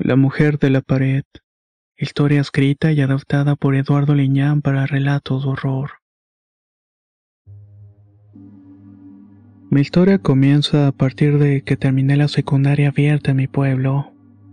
La 0.00 0.14
mujer 0.14 0.60
de 0.60 0.70
la 0.70 0.80
pared. 0.80 1.24
Historia 1.96 2.40
escrita 2.40 2.92
y 2.92 3.00
adaptada 3.00 3.56
por 3.56 3.74
Eduardo 3.74 4.14
Liñán 4.14 4.62
para 4.62 4.86
relatos 4.86 5.42
de 5.42 5.50
horror. 5.50 5.90
Mi 9.70 9.80
historia 9.80 10.18
comienza 10.18 10.86
a 10.86 10.92
partir 10.92 11.38
de 11.38 11.62
que 11.62 11.76
terminé 11.76 12.16
la 12.16 12.28
secundaria 12.28 12.90
abierta 12.90 13.32
en 13.32 13.38
mi 13.38 13.48
pueblo. 13.48 14.12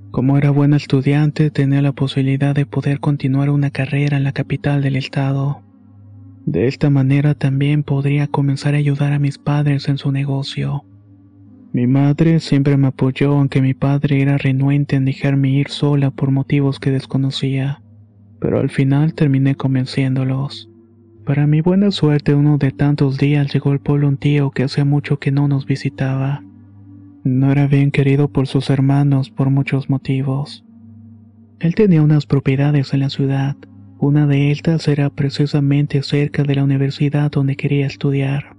Como 0.09 0.40
era 0.40 0.49
buena 0.49 0.77
estudiante, 0.77 1.52
tenía 1.52 1.84
la 1.84 1.91
posibilidad 1.91 2.55
de 2.55 2.66
poder 2.66 2.99
continuar 2.99 3.52
una 3.52 3.70
carrera 3.70 4.18
en 4.18 4.23
la 4.23 4.32
capital 4.32 4.82
del 4.82 4.96
estado. 4.96 5.62
De 6.48 6.66
esta 6.66 6.90
manera 6.90 7.35
también 7.35 7.84
podría 7.84 8.26
comenzar 8.26 8.73
a 8.73 8.77
ayudar 8.77 9.13
a 9.13 9.20
mis 9.20 9.38
padres 9.38 9.90
en 9.90 9.99
su 9.99 10.12
negocio. 10.12 10.85
Mi 11.76 11.88
madre 11.88 12.40
siempre 12.40 12.78
me 12.78 12.88
apoyó 12.88 13.34
aunque 13.34 13.62
mi 13.62 13.74
padre 13.74 14.22
era 14.22 14.38
renuente 14.38 14.96
en 14.96 15.04
dejarme 15.04 15.50
ir 15.50 15.68
sola 15.68 16.10
por 16.10 16.32
motivos 16.32 16.80
que 16.80 16.90
desconocía, 16.90 17.82
pero 18.40 18.62
al 18.62 18.70
final 18.70 19.13
terminé 19.13 19.55
convenciéndolos. 19.55 20.70
Para 21.26 21.48
mi 21.48 21.60
buena 21.60 21.91
suerte 21.91 22.34
uno 22.34 22.58
de 22.58 22.72
tantos 22.72 23.18
días 23.18 23.54
llegó 23.54 23.72
al 23.72 23.82
pueblo 23.82 24.08
un 24.08 24.16
tío 24.16 24.52
que 24.52 24.64
hacía 24.64 24.86
mucho 24.86 25.20
que 25.20 25.34
no 25.34 25.49
nos 25.49 25.66
visitaba. 25.66 26.46
No 27.26 27.52
era 27.52 27.68
bien 27.68 27.92
querido 27.92 28.30
por 28.30 28.48
sus 28.48 28.70
hermanos 28.70 29.30
por 29.30 29.49
muchos 29.49 29.90
motivos. 29.90 30.64
Él 31.60 31.76
tenía 31.76 32.02
unas 32.02 32.26
propiedades 32.26 32.94
en 32.94 33.02
la 33.02 33.10
ciudad. 33.10 33.58
Una 33.99 34.27
de 34.27 34.49
estas 34.52 34.88
era 34.88 35.10
precisamente 35.10 36.04
cerca 36.04 36.44
de 36.44 36.55
la 36.55 36.64
universidad 36.64 37.32
donde 37.32 37.58
quería 37.58 37.86
estudiar. 37.86 38.55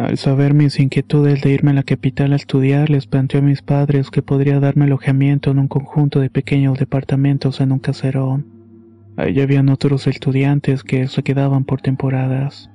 Al 0.00 0.16
saber 0.16 0.54
mis 0.54 0.80
inquietudes 0.80 1.42
de 1.42 1.52
irme 1.52 1.72
a 1.72 1.74
la 1.74 1.82
capital 1.82 2.32
a 2.32 2.36
estudiar, 2.36 2.88
les 2.88 3.06
planteó 3.06 3.40
a 3.40 3.42
mis 3.42 3.60
padres 3.60 4.10
que 4.10 4.22
podría 4.22 4.58
darme 4.58 4.86
alojamiento 4.86 5.50
en 5.50 5.58
un 5.58 5.68
conjunto 5.68 6.20
de 6.20 6.30
pequeños 6.30 6.78
departamentos 6.78 7.60
en 7.60 7.70
un 7.70 7.80
caserón. 7.80 8.46
Allí 9.18 9.42
habían 9.42 9.68
otros 9.68 10.06
estudiantes 10.06 10.84
que 10.84 11.06
se 11.06 11.22
quedaban 11.22 11.64
por 11.64 11.82
temporadas. 11.82 12.70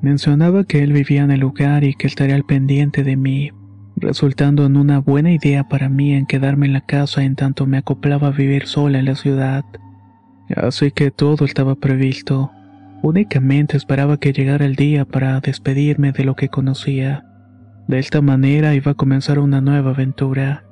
Mencionaba 0.00 0.62
que 0.62 0.84
él 0.84 0.92
vivía 0.92 1.24
en 1.24 1.32
el 1.32 1.40
lugar 1.40 1.82
y 1.82 1.94
que 1.94 2.06
estaría 2.06 2.36
al 2.36 2.44
pendiente 2.44 3.02
de 3.02 3.16
mí, 3.16 3.50
resultando 3.96 4.66
en 4.66 4.76
una 4.76 5.00
buena 5.00 5.32
idea 5.32 5.64
para 5.64 5.88
mí 5.88 6.14
en 6.14 6.26
quedarme 6.26 6.66
en 6.66 6.74
la 6.74 6.82
casa 6.82 7.24
en 7.24 7.34
tanto 7.34 7.66
me 7.66 7.78
acoplaba 7.78 8.28
a 8.28 8.30
vivir 8.30 8.68
sola 8.68 9.00
en 9.00 9.06
la 9.06 9.16
ciudad. 9.16 9.64
Así 10.54 10.92
que 10.92 11.10
todo 11.10 11.44
estaba 11.44 11.74
previsto. 11.74 12.52
Únicamente 13.08 13.76
esperaba 13.76 14.18
que 14.18 14.32
llegara 14.32 14.66
el 14.66 14.74
día 14.74 15.04
para 15.04 15.38
despedirme 15.38 16.10
de 16.10 16.24
lo 16.24 16.34
que 16.34 16.48
conocía. 16.48 17.24
De 17.86 18.00
esta 18.00 18.20
manera 18.20 18.74
iba 18.74 18.90
a 18.90 18.94
comenzar 18.96 19.38
una 19.38 19.60
nueva 19.60 19.90
aventura. 19.90 20.64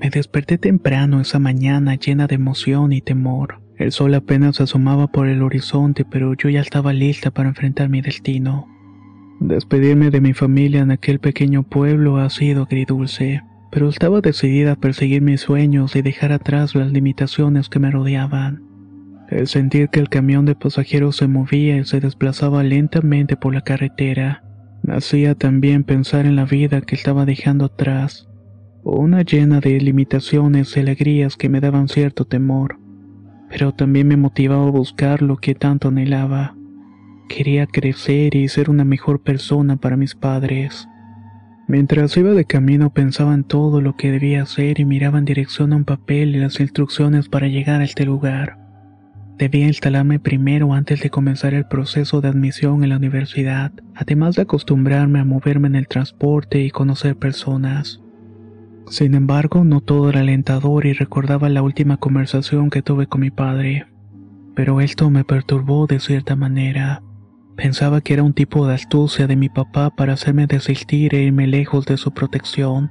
Me 0.00 0.08
desperté 0.10 0.58
temprano 0.58 1.20
esa 1.20 1.40
mañana 1.40 1.96
llena 1.96 2.28
de 2.28 2.36
emoción 2.36 2.92
y 2.92 3.00
temor. 3.00 3.62
El 3.78 3.90
sol 3.90 4.14
apenas 4.14 4.60
asomaba 4.60 5.08
por 5.08 5.26
el 5.26 5.42
horizonte, 5.42 6.04
pero 6.04 6.34
yo 6.34 6.50
ya 6.50 6.60
estaba 6.60 6.92
lista 6.92 7.32
para 7.32 7.48
enfrentar 7.48 7.88
mi 7.88 8.00
destino. 8.00 8.68
Despedirme 9.40 10.10
de 10.10 10.20
mi 10.20 10.34
familia 10.34 10.82
en 10.82 10.92
aquel 10.92 11.18
pequeño 11.18 11.64
pueblo 11.64 12.18
ha 12.18 12.30
sido 12.30 12.62
agridulce, 12.62 13.42
pero 13.72 13.88
estaba 13.88 14.20
decidida 14.20 14.70
a 14.70 14.76
perseguir 14.76 15.20
mis 15.20 15.40
sueños 15.40 15.96
y 15.96 16.02
dejar 16.02 16.30
atrás 16.30 16.76
las 16.76 16.92
limitaciones 16.92 17.68
que 17.68 17.80
me 17.80 17.90
rodeaban. 17.90 18.65
El 19.28 19.46
sentir 19.46 19.88
que 19.88 20.00
el 20.00 20.08
camión 20.08 20.44
de 20.44 20.54
pasajeros 20.54 21.16
se 21.16 21.26
movía 21.26 21.76
y 21.76 21.84
se 21.84 22.00
desplazaba 22.00 22.62
lentamente 22.62 23.36
por 23.36 23.54
la 23.54 23.62
carretera 23.62 24.42
me 24.86 24.94
hacía 24.94 25.34
también 25.34 25.82
pensar 25.82 26.26
en 26.26 26.36
la 26.36 26.44
vida 26.44 26.80
que 26.80 26.94
estaba 26.94 27.24
dejando 27.24 27.64
atrás, 27.64 28.28
una 28.84 29.22
llena 29.22 29.58
de 29.58 29.80
limitaciones 29.80 30.76
y 30.76 30.80
alegrías 30.80 31.36
que 31.36 31.48
me 31.48 31.60
daban 31.60 31.88
cierto 31.88 32.24
temor, 32.24 32.78
pero 33.48 33.72
también 33.72 34.06
me 34.06 34.16
motivaba 34.16 34.68
a 34.68 34.70
buscar 34.70 35.22
lo 35.22 35.38
que 35.38 35.56
tanto 35.56 35.88
anhelaba. 35.88 36.54
Quería 37.28 37.66
crecer 37.66 38.36
y 38.36 38.46
ser 38.46 38.70
una 38.70 38.84
mejor 38.84 39.22
persona 39.22 39.76
para 39.76 39.96
mis 39.96 40.14
padres. 40.14 40.86
Mientras 41.66 42.16
iba 42.16 42.30
de 42.30 42.44
camino 42.44 42.90
pensaba 42.90 43.34
en 43.34 43.42
todo 43.42 43.80
lo 43.80 43.96
que 43.96 44.12
debía 44.12 44.42
hacer 44.42 44.78
y 44.78 44.84
miraba 44.84 45.18
en 45.18 45.24
dirección 45.24 45.72
a 45.72 45.76
un 45.76 45.84
papel 45.84 46.36
y 46.36 46.38
las 46.38 46.60
instrucciones 46.60 47.28
para 47.28 47.48
llegar 47.48 47.80
a 47.80 47.84
este 47.84 48.04
lugar. 48.04 48.65
Debía 49.38 49.66
instalarme 49.66 50.18
primero 50.18 50.72
antes 50.72 51.00
de 51.02 51.10
comenzar 51.10 51.52
el 51.52 51.66
proceso 51.66 52.22
de 52.22 52.28
admisión 52.28 52.82
en 52.82 52.88
la 52.88 52.96
universidad, 52.96 53.70
además 53.94 54.36
de 54.36 54.42
acostumbrarme 54.42 55.18
a 55.18 55.26
moverme 55.26 55.68
en 55.68 55.76
el 55.76 55.88
transporte 55.88 56.62
y 56.62 56.70
conocer 56.70 57.16
personas. 57.16 58.00
Sin 58.88 59.14
embargo, 59.14 59.62
no 59.62 59.82
todo 59.82 60.08
era 60.08 60.20
alentador 60.20 60.86
y 60.86 60.94
recordaba 60.94 61.50
la 61.50 61.60
última 61.60 61.98
conversación 61.98 62.70
que 62.70 62.80
tuve 62.80 63.08
con 63.08 63.20
mi 63.20 63.30
padre. 63.30 63.86
Pero 64.54 64.80
esto 64.80 65.10
me 65.10 65.24
perturbó 65.24 65.86
de 65.86 66.00
cierta 66.00 66.34
manera. 66.34 67.02
Pensaba 67.56 68.00
que 68.00 68.14
era 68.14 68.22
un 68.22 68.32
tipo 68.32 68.66
de 68.66 68.74
astucia 68.74 69.26
de 69.26 69.36
mi 69.36 69.50
papá 69.50 69.90
para 69.90 70.14
hacerme 70.14 70.46
desistir 70.46 71.14
e 71.14 71.24
irme 71.24 71.46
lejos 71.46 71.84
de 71.84 71.98
su 71.98 72.12
protección. 72.12 72.90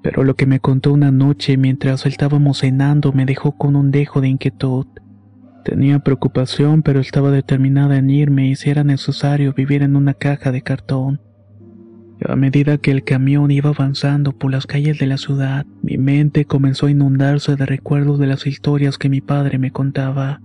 Pero 0.00 0.22
lo 0.22 0.34
que 0.34 0.46
me 0.46 0.60
contó 0.60 0.92
una 0.92 1.10
noche 1.10 1.56
mientras 1.56 2.06
estábamos 2.06 2.58
cenando 2.58 3.12
me 3.12 3.26
dejó 3.26 3.56
con 3.56 3.74
un 3.74 3.90
dejo 3.90 4.20
de 4.20 4.28
inquietud. 4.28 4.86
Tenía 5.66 5.98
preocupación, 5.98 6.82
pero 6.82 7.00
estaba 7.00 7.32
determinada 7.32 7.96
en 7.96 8.08
irme 8.08 8.46
y 8.46 8.54
si 8.54 8.70
era 8.70 8.84
necesario 8.84 9.52
vivir 9.52 9.82
en 9.82 9.96
una 9.96 10.14
caja 10.14 10.52
de 10.52 10.62
cartón. 10.62 11.20
A 12.24 12.36
medida 12.36 12.78
que 12.78 12.92
el 12.92 13.02
camión 13.02 13.50
iba 13.50 13.70
avanzando 13.70 14.30
por 14.30 14.52
las 14.52 14.68
calles 14.68 15.00
de 15.00 15.06
la 15.06 15.18
ciudad, 15.18 15.66
mi 15.82 15.98
mente 15.98 16.44
comenzó 16.44 16.86
a 16.86 16.92
inundarse 16.92 17.56
de 17.56 17.66
recuerdos 17.66 18.20
de 18.20 18.28
las 18.28 18.46
historias 18.46 18.96
que 18.96 19.08
mi 19.08 19.20
padre 19.20 19.58
me 19.58 19.72
contaba. 19.72 20.40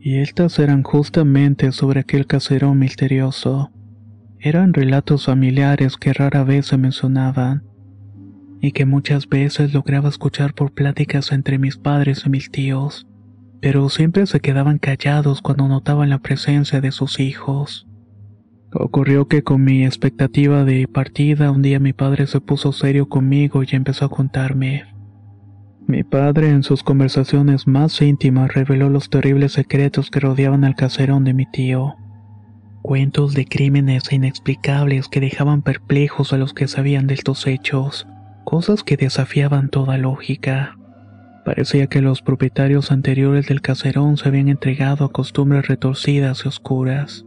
Y 0.00 0.20
estas 0.20 0.58
eran 0.58 0.84
justamente 0.84 1.70
sobre 1.70 2.00
aquel 2.00 2.26
caserón 2.26 2.78
misterioso. 2.78 3.72
Eran 4.38 4.72
relatos 4.72 5.26
familiares 5.26 5.98
que 5.98 6.14
rara 6.14 6.44
vez 6.44 6.64
se 6.64 6.78
mencionaban, 6.78 7.62
y 8.62 8.72
que 8.72 8.86
muchas 8.86 9.28
veces 9.28 9.74
lograba 9.74 10.08
escuchar 10.08 10.54
por 10.54 10.72
pláticas 10.72 11.30
entre 11.30 11.58
mis 11.58 11.76
padres 11.76 12.22
y 12.24 12.30
mis 12.30 12.50
tíos 12.50 13.06
pero 13.66 13.88
siempre 13.88 14.24
se 14.26 14.38
quedaban 14.38 14.78
callados 14.78 15.42
cuando 15.42 15.66
notaban 15.66 16.08
la 16.08 16.20
presencia 16.20 16.80
de 16.80 16.92
sus 16.92 17.18
hijos. 17.18 17.88
Ocurrió 18.72 19.26
que 19.26 19.42
con 19.42 19.64
mi 19.64 19.84
expectativa 19.84 20.64
de 20.64 20.86
partida 20.86 21.50
un 21.50 21.62
día 21.62 21.80
mi 21.80 21.92
padre 21.92 22.28
se 22.28 22.40
puso 22.40 22.70
serio 22.70 23.08
conmigo 23.08 23.64
y 23.64 23.66
empezó 23.72 24.04
a 24.04 24.08
contarme. 24.08 24.84
Mi 25.84 26.04
padre 26.04 26.50
en 26.50 26.62
sus 26.62 26.84
conversaciones 26.84 27.66
más 27.66 28.00
íntimas 28.00 28.54
reveló 28.54 28.88
los 28.88 29.10
terribles 29.10 29.54
secretos 29.54 30.12
que 30.12 30.20
rodeaban 30.20 30.62
al 30.62 30.76
caserón 30.76 31.24
de 31.24 31.34
mi 31.34 31.50
tío. 31.50 31.96
Cuentos 32.82 33.34
de 33.34 33.46
crímenes 33.46 34.12
inexplicables 34.12 35.08
que 35.08 35.18
dejaban 35.18 35.62
perplejos 35.62 36.32
a 36.32 36.36
los 36.36 36.54
que 36.54 36.68
sabían 36.68 37.08
de 37.08 37.14
estos 37.14 37.48
hechos, 37.48 38.06
cosas 38.44 38.84
que 38.84 38.96
desafiaban 38.96 39.70
toda 39.70 39.98
lógica. 39.98 40.76
Parecía 41.46 41.86
que 41.86 42.02
los 42.02 42.22
propietarios 42.22 42.90
anteriores 42.90 43.46
del 43.46 43.60
caserón 43.60 44.16
se 44.16 44.26
habían 44.26 44.48
entregado 44.48 45.04
a 45.04 45.12
costumbres 45.12 45.68
retorcidas 45.68 46.44
y 46.44 46.48
oscuras. 46.48 47.24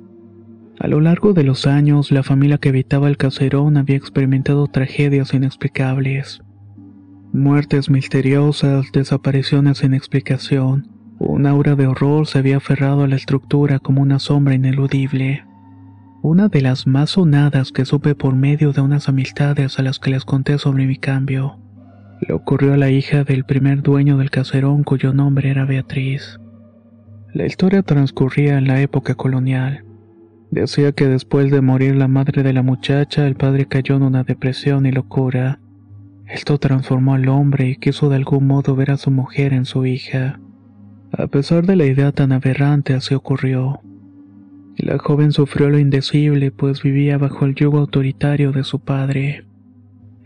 A 0.77 0.89
lo 0.89 0.99
largo 0.99 1.31
de 1.31 1.45
los 1.45 1.65
años, 1.65 2.11
la 2.11 2.21
familia 2.21 2.57
que 2.57 2.67
habitaba 2.67 3.07
el 3.07 3.15
caserón 3.15 3.77
había 3.77 3.95
experimentado 3.95 4.67
tragedias 4.67 5.33
inexplicables. 5.33 6.41
Muertes 7.31 7.89
misteriosas, 7.89 8.91
desapariciones 8.91 9.77
sin 9.77 9.93
explicación. 9.93 10.89
Un 11.17 11.45
aura 11.45 11.77
de 11.77 11.87
horror 11.87 12.27
se 12.27 12.39
había 12.39 12.57
aferrado 12.57 13.03
a 13.03 13.07
la 13.07 13.15
estructura 13.15 13.79
como 13.79 14.01
una 14.01 14.19
sombra 14.19 14.53
ineludible. 14.53 15.45
Una 16.21 16.49
de 16.49 16.59
las 16.59 16.87
más 16.87 17.11
sonadas 17.11 17.71
que 17.71 17.85
supe 17.85 18.15
por 18.15 18.35
medio 18.35 18.73
de 18.73 18.81
unas 18.81 19.07
amistades 19.07 19.79
a 19.79 19.81
las 19.81 19.97
que 19.97 20.09
les 20.09 20.25
conté 20.25 20.57
sobre 20.57 20.87
mi 20.87 20.97
cambio 20.97 21.57
le 22.21 22.33
ocurrió 22.33 22.73
a 22.73 22.77
la 22.77 22.89
hija 22.89 23.23
del 23.23 23.45
primer 23.45 23.81
dueño 23.81 24.17
del 24.17 24.29
caserón 24.29 24.83
cuyo 24.83 25.13
nombre 25.13 25.49
era 25.49 25.65
Beatriz. 25.65 26.39
La 27.33 27.45
historia 27.45 27.83
transcurría 27.83 28.57
en 28.57 28.67
la 28.67 28.81
época 28.81 29.15
colonial. 29.15 29.85
Decía 30.51 30.91
que 30.91 31.07
después 31.07 31.51
de 31.51 31.61
morir 31.61 31.95
la 31.95 32.07
madre 32.07 32.41
de 32.41 32.53
la 32.53 32.63
muchacha, 32.63 33.27
el 33.27 33.35
padre 33.35 33.67
cayó 33.67 33.95
en 33.95 34.03
una 34.03 34.23
depresión 34.23 34.85
y 34.85 34.91
locura, 34.91 35.59
Esto 36.27 36.59
transformó 36.59 37.15
al 37.15 37.27
hombre 37.27 37.69
y 37.69 37.75
quiso 37.77 38.09
de 38.09 38.15
algún 38.15 38.45
modo 38.45 38.75
ver 38.75 38.91
a 38.91 38.97
su 38.97 39.09
mujer 39.09 39.53
en 39.53 39.65
su 39.65 39.85
hija. 39.85 40.39
A 41.11 41.25
pesar 41.27 41.65
de 41.65 41.75
la 41.75 41.85
idea 41.85 42.11
tan 42.11 42.31
aberrante, 42.31 42.93
así 42.93 43.15
ocurrió. 43.15 43.81
La 44.77 44.97
joven 44.97 45.31
sufrió 45.31 45.69
lo 45.69 45.79
indecible, 45.79 46.51
pues 46.51 46.83
vivía 46.83 47.17
bajo 47.17 47.45
el 47.45 47.55
yugo 47.55 47.79
autoritario 47.79 48.51
de 48.51 48.63
su 48.63 48.79
padre. 48.79 49.45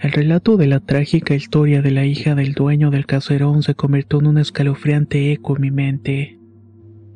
El 0.04 0.12
relato 0.12 0.58
de 0.58 0.68
la 0.68 0.82
trágica 0.82 1.34
historia 1.34 1.82
de 1.82 1.90
la 1.90 2.04
hija 2.04 2.36
del 2.36 2.52
dueño 2.52 2.92
del 2.92 3.06
caserón 3.06 3.64
se 3.64 3.74
convirtió 3.74 4.20
en 4.20 4.28
un 4.28 4.38
escalofriante 4.38 5.32
eco 5.32 5.56
en 5.56 5.62
mi 5.62 5.72
mente. 5.72 6.40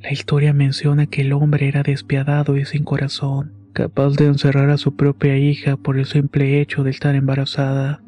La 0.01 0.13
historia 0.13 0.53
menciona 0.53 1.05
que 1.05 1.23
el 1.23 1.33
hombre 1.33 1.67
era 1.67 1.83
despiadado 1.83 2.55
y 2.55 2.63
sin 2.63 2.85
corazón, 2.85 3.51
capaz 3.73 4.11
de 4.15 4.27
encerrar 4.27 4.69
a 4.69 4.77
su 4.77 4.95
propia 4.95 5.37
hija 5.37 5.75
por 5.75 5.99
el 5.99 6.05
simple 6.05 6.61
hecho 6.61 6.85
de 6.85 6.91
estar 6.91 7.13
embarazada. 7.15 8.01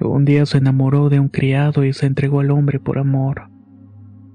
Un 0.00 0.24
día 0.24 0.46
se 0.46 0.58
enamoró 0.58 1.08
de 1.08 1.18
un 1.18 1.28
criado 1.28 1.84
y 1.84 1.92
se 1.92 2.06
entregó 2.06 2.38
al 2.38 2.52
hombre 2.52 2.78
por 2.78 2.98
amor. 2.98 3.50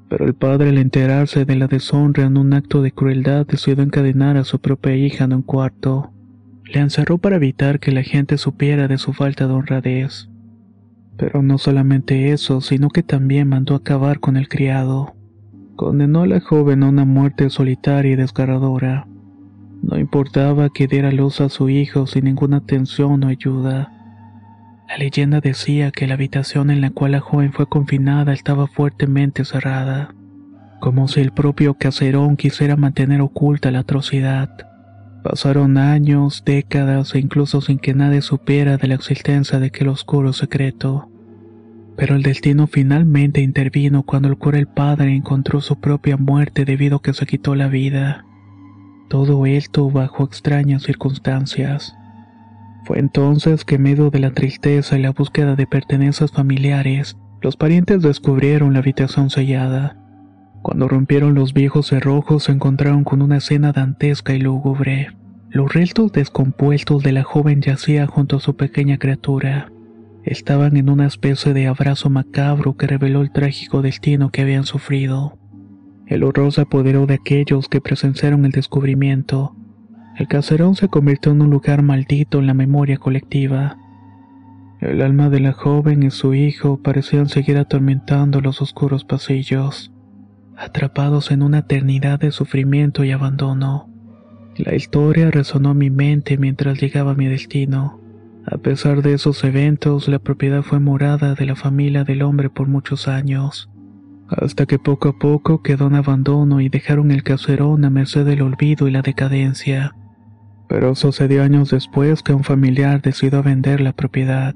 Pero 0.10 0.26
el 0.26 0.34
padre 0.34 0.70
al 0.72 0.78
enterarse 0.78 1.46
de 1.46 1.56
la 1.56 1.68
deshonra 1.68 2.26
en 2.26 2.36
un 2.36 2.54
acto 2.54 2.82
de 2.82 2.92
crueldad 2.92 3.48
decidió 3.48 3.82
encadenar 3.82 4.36
a 4.36 4.44
su 4.44 4.60
propia 4.60 4.94
hija 4.98 5.24
en 5.24 5.32
un 5.32 5.42
cuarto. 5.42 6.13
Le 6.66 6.80
encerró 6.80 7.18
para 7.18 7.36
evitar 7.36 7.80
que 7.80 7.92
la 7.92 8.04
gente 8.04 8.38
supiera 8.38 8.88
de 8.88 8.98
su 8.98 9.14
falta 9.14 9.48
de 9.48 9.54
honradez. 9.54 10.30
Pero 11.18 11.44
no 11.44 11.58
solamente 11.58 12.32
eso, 12.32 12.62
sino 12.62 12.90
que 12.90 13.04
también 13.04 13.48
mandó 13.50 13.76
acabar 13.76 14.20
con 14.20 14.38
el 14.38 14.48
criado. 14.48 15.16
Condenó 15.76 16.22
a 16.22 16.28
la 16.28 16.40
joven 16.40 16.84
a 16.84 16.90
una 16.90 17.06
muerte 17.06 17.50
solitaria 17.50 18.14
y 18.14 18.16
desgarradora. 18.16 19.08
No 19.82 20.00
importaba 20.00 20.70
que 20.70 20.88
diera 20.88 21.12
luz 21.12 21.42
a 21.42 21.50
su 21.50 21.70
hijo 21.70 22.08
sin 22.08 22.26
ninguna 22.26 22.58
atención 22.58 23.24
o 23.24 23.28
ayuda. 23.28 23.92
La 24.88 24.98
leyenda 24.98 25.42
decía 25.42 25.92
que 25.92 26.08
la 26.08 26.14
habitación 26.14 26.70
en 26.70 26.80
la 26.80 26.92
cual 26.92 27.14
la 27.14 27.20
joven 27.20 27.52
fue 27.52 27.68
confinada 27.68 28.34
estaba 28.34 28.68
fuertemente 28.68 29.44
cerrada, 29.44 30.14
como 30.80 31.08
si 31.08 31.20
el 31.20 31.32
propio 31.32 31.74
caserón 31.74 32.38
quisiera 32.38 32.76
mantener 32.76 33.22
oculta 33.22 33.72
la 33.72 33.80
atrocidad. 33.80 34.73
Pasaron 35.24 35.78
años, 35.78 36.44
décadas 36.46 37.16
e 37.16 37.20
incluso 37.20 37.62
sin 37.62 37.80
que 37.80 37.94
nadie 37.94 38.22
supiera 38.22 38.76
de 38.76 38.90
la 38.90 38.96
existencia 38.96 39.58
de 39.60 39.68
aquel 39.68 39.88
oscuro 39.88 40.34
secreto. 40.34 41.08
Pero 41.96 42.16
el 42.16 42.24
destino 42.24 42.68
finalmente 42.68 43.40
intervino 43.40 44.04
cuando 44.04 44.28
el 44.28 44.38
cura 44.38 44.60
el 44.60 44.68
padre 44.68 45.16
encontró 45.16 45.62
su 45.62 45.78
propia 45.80 46.18
muerte 46.18 46.66
debido 46.66 46.98
a 46.98 47.02
que 47.02 47.14
se 47.14 47.26
quitó 47.26 47.56
la 47.56 47.70
vida. 47.70 48.26
Todo 49.08 49.46
esto 49.46 49.90
bajo 49.90 50.26
extrañas 50.26 50.84
circunstancias. 50.84 51.96
Fue 52.84 53.00
entonces 53.00 53.64
que 53.64 53.76
en 53.76 53.84
medio 53.84 54.10
de 54.10 54.20
la 54.20 54.32
tristeza 54.32 55.00
y 55.00 55.02
la 55.02 55.12
búsqueda 55.12 55.56
de 55.56 55.68
pertenencias 55.68 56.34
familiares, 56.34 57.16
los 57.42 57.56
parientes 57.56 58.02
descubrieron 58.02 58.74
la 58.74 58.80
habitación 58.80 59.30
sellada. 59.30 60.03
Cuando 60.64 60.88
rompieron 60.88 61.36
los 61.36 61.54
viejos 61.54 61.88
cerrojos 61.88 62.46
se 62.46 62.52
encontraron 62.52 63.04
con 63.04 63.22
una 63.22 63.38
escena 63.38 63.72
dantesca 63.72 64.34
y 64.34 64.40
lúgubre. 64.40 65.10
Los 65.52 65.72
restos 65.72 66.12
descompuestos 66.12 67.04
de 67.04 67.12
la 67.12 67.22
joven 67.24 67.62
yacía 67.62 68.08
junto 68.08 68.38
a 68.38 68.40
su 68.40 68.56
pequeña 68.56 68.98
criatura. 68.98 69.72
Estaban 70.24 70.76
en 70.78 70.90
una 70.90 71.06
especie 71.06 71.54
de 71.54 71.68
abrazo 71.68 72.10
macabro 72.10 72.76
que 72.76 72.88
reveló 72.88 73.22
el 73.22 73.32
trágico 73.32 73.84
destino 73.84 74.32
que 74.32 74.42
habían 74.42 74.64
sufrido. 74.64 75.38
El 76.08 76.24
horror 76.24 76.52
se 76.52 76.62
apoderó 76.62 77.06
de 77.06 77.14
aquellos 77.14 77.70
que 77.70 77.82
presenciaron 77.82 78.46
el 78.46 78.52
descubrimiento, 78.52 79.56
el 80.16 80.28
caserón 80.28 80.76
se 80.76 80.90
convirtió 80.90 81.32
en 81.32 81.42
un 81.42 81.50
lugar 81.50 81.82
maldito 81.82 82.38
en 82.38 82.46
la 82.46 82.54
memoria 82.54 82.98
colectiva. 82.98 83.78
El 84.80 85.02
alma 85.02 85.30
de 85.30 85.40
la 85.40 85.54
joven 85.54 86.04
y 86.04 86.12
su 86.12 86.36
hijo 86.36 86.78
parecían 86.78 87.30
seguir 87.30 87.58
atormentando 87.58 88.40
los 88.40 88.62
oscuros 88.62 89.06
pasillos, 89.06 89.93
atrapados 90.58 91.32
en 91.32 91.42
una 91.42 91.60
eternidad 91.60 92.20
de 92.20 92.32
sufrimiento 92.32 93.04
y 93.04 93.12
abandono. 93.12 93.90
La 94.56 94.76
historia 94.76 95.32
resonó 95.32 95.72
en 95.72 95.78
mi 95.80 95.90
mente 95.90 96.38
mientras 96.38 96.80
llegaba 96.80 97.12
a 97.12 97.16
mi 97.16 97.26
destino. 97.26 98.00
A 98.46 98.58
pesar 98.58 99.02
de 99.02 99.14
esos 99.14 99.44
eventos, 99.44 100.08
la 100.08 100.20
propiedad 100.20 100.62
fue 100.62 100.80
morada 100.80 101.34
de 101.34 101.46
la 101.46 101.56
familia 101.56 102.04
del 102.04 102.22
hombre 102.22 102.50
por 102.50 102.68
muchos 102.68 103.08
años, 103.08 103.70
hasta 104.28 104.66
que 104.66 104.80
poco 104.80 105.10
a 105.10 105.18
poco 105.18 105.64
quedó 105.64 105.88
en 105.88 105.96
abandono 105.96 106.60
y 106.60 106.70
dejaron 106.70 107.12
el 107.12 107.24
caserón 107.24 107.86
a 107.86 107.90
merced 107.90 108.26
del 108.26 108.42
olvido 108.42 108.88
y 108.88 108.92
la 108.92 109.02
decadencia. 109.02 109.96
Pero 110.68 110.94
sucedió 110.96 111.44
años 111.44 111.70
después 111.70 112.22
que 112.22 112.34
un 112.34 112.44
familiar 112.44 113.02
decidió 113.02 113.42
vender 113.44 113.82
la 113.82 113.94
propiedad. 113.94 114.56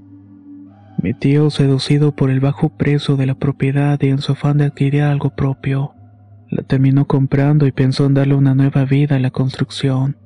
Mi 1.02 1.14
tío, 1.14 1.50
seducido 1.52 2.12
por 2.12 2.32
el 2.32 2.40
bajo 2.40 2.70
precio 2.70 3.18
de 3.18 3.28
la 3.28 3.36
propiedad 3.36 4.00
y 4.02 4.08
en 4.08 4.20
su 4.20 4.32
afán 4.32 4.58
de 4.58 4.66
adquirir 4.66 5.04
algo 5.04 5.30
propio, 5.30 5.94
la 6.50 6.64
terminó 6.64 7.06
comprando 7.06 7.68
y 7.68 7.72
pensó 7.72 8.06
en 8.06 8.16
darle 8.16 8.36
una 8.36 8.56
nueva 8.56 8.84
vida 8.86 9.18
a 9.18 9.20
la 9.20 9.32
construcción. 9.32 10.18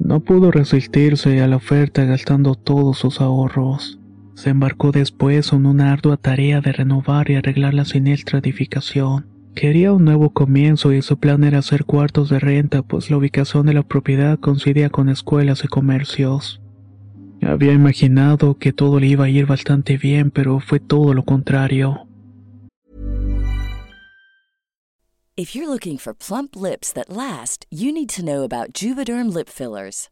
No 0.00 0.20
pudo 0.20 0.50
resistirse 0.50 1.40
a 1.40 1.46
la 1.46 1.56
oferta 1.56 2.04
gastando 2.04 2.54
todos 2.54 2.98
sus 2.98 3.20
ahorros. 3.20 4.00
Se 4.34 4.50
embarcó 4.50 4.90
después 4.90 5.52
en 5.52 5.66
una 5.66 5.92
ardua 5.92 6.16
tarea 6.16 6.60
de 6.60 6.72
renovar 6.72 7.30
y 7.30 7.34
arreglar 7.36 7.74
la 7.74 7.84
siniestra 7.84 8.38
edificación. 8.38 9.26
Quería 9.54 9.92
un 9.92 10.04
nuevo 10.04 10.30
comienzo 10.30 10.92
y 10.92 11.02
su 11.02 11.18
plan 11.18 11.44
era 11.44 11.58
hacer 11.58 11.84
cuartos 11.84 12.30
de 12.30 12.38
renta, 12.38 12.82
pues 12.82 13.10
la 13.10 13.18
ubicación 13.18 13.66
de 13.66 13.74
la 13.74 13.82
propiedad 13.82 14.38
coincidía 14.38 14.88
con 14.88 15.08
escuelas 15.08 15.62
y 15.64 15.68
comercios. 15.68 16.62
Había 17.42 17.72
imaginado 17.72 18.58
que 18.58 18.72
todo 18.72 19.00
le 19.00 19.06
iba 19.06 19.24
a 19.24 19.28
ir 19.28 19.46
bastante 19.46 19.96
bien, 19.96 20.30
pero 20.30 20.60
fue 20.60 20.78
todo 20.78 21.14
lo 21.14 21.24
contrario. 21.24 22.06
If 25.36 25.54
you're 25.54 25.68
looking 25.70 25.96
for 25.96 26.12
plump 26.12 26.54
lips 26.54 26.92
that 26.92 27.08
last, 27.08 27.64
you 27.70 27.92
need 27.92 28.10
to 28.10 28.22
know 28.22 28.42
about 28.42 28.74
Juvederm 28.74 29.32
lip 29.32 29.48
fillers. 29.48 30.10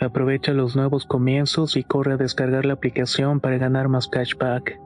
Aprovecha 0.00 0.52
los 0.52 0.76
nuevos 0.76 1.06
comienzos 1.06 1.76
y 1.76 1.84
corre 1.84 2.14
a 2.14 2.16
descargar 2.16 2.66
la 2.66 2.74
aplicación 2.74 3.40
para 3.40 3.58
ganar 3.58 3.88
más 3.88 4.08
cashback. 4.08 4.78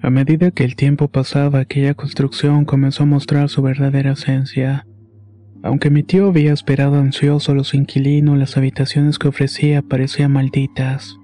A 0.00 0.10
medida 0.10 0.50
que 0.50 0.64
el 0.64 0.74
tiempo 0.74 1.08
pasaba, 1.08 1.58
aquella 1.58 1.92
construcción 1.92 2.64
comenzó 2.64 3.02
a 3.02 3.06
mostrar 3.06 3.50
su 3.50 3.60
verdadera 3.60 4.12
esencia. 4.12 4.86
Aunque 5.62 5.90
mi 5.90 6.02
tío 6.02 6.28
había 6.28 6.54
esperado 6.54 6.96
ansioso 6.96 7.54
los 7.54 7.74
inquilinos, 7.74 8.38
las 8.38 8.56
habitaciones 8.56 9.18
que 9.18 9.28
ofrecía 9.28 9.82
parecían 9.82 10.32
malditas. 10.32 11.18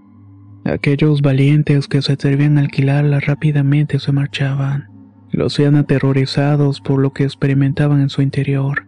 Aquellos 0.64 1.20
valientes 1.20 1.88
que 1.88 2.00
se 2.00 2.14
atrevían 2.14 2.56
a 2.56 2.62
alquilarlas 2.62 3.26
rápidamente 3.26 3.98
se 3.98 4.12
marchaban. 4.12 4.88
Los 5.30 5.54
hacían 5.54 5.76
aterrorizados 5.76 6.80
por 6.80 7.00
lo 7.00 7.12
que 7.12 7.24
experimentaban 7.24 8.00
en 8.00 8.08
su 8.08 8.22
interior. 8.22 8.86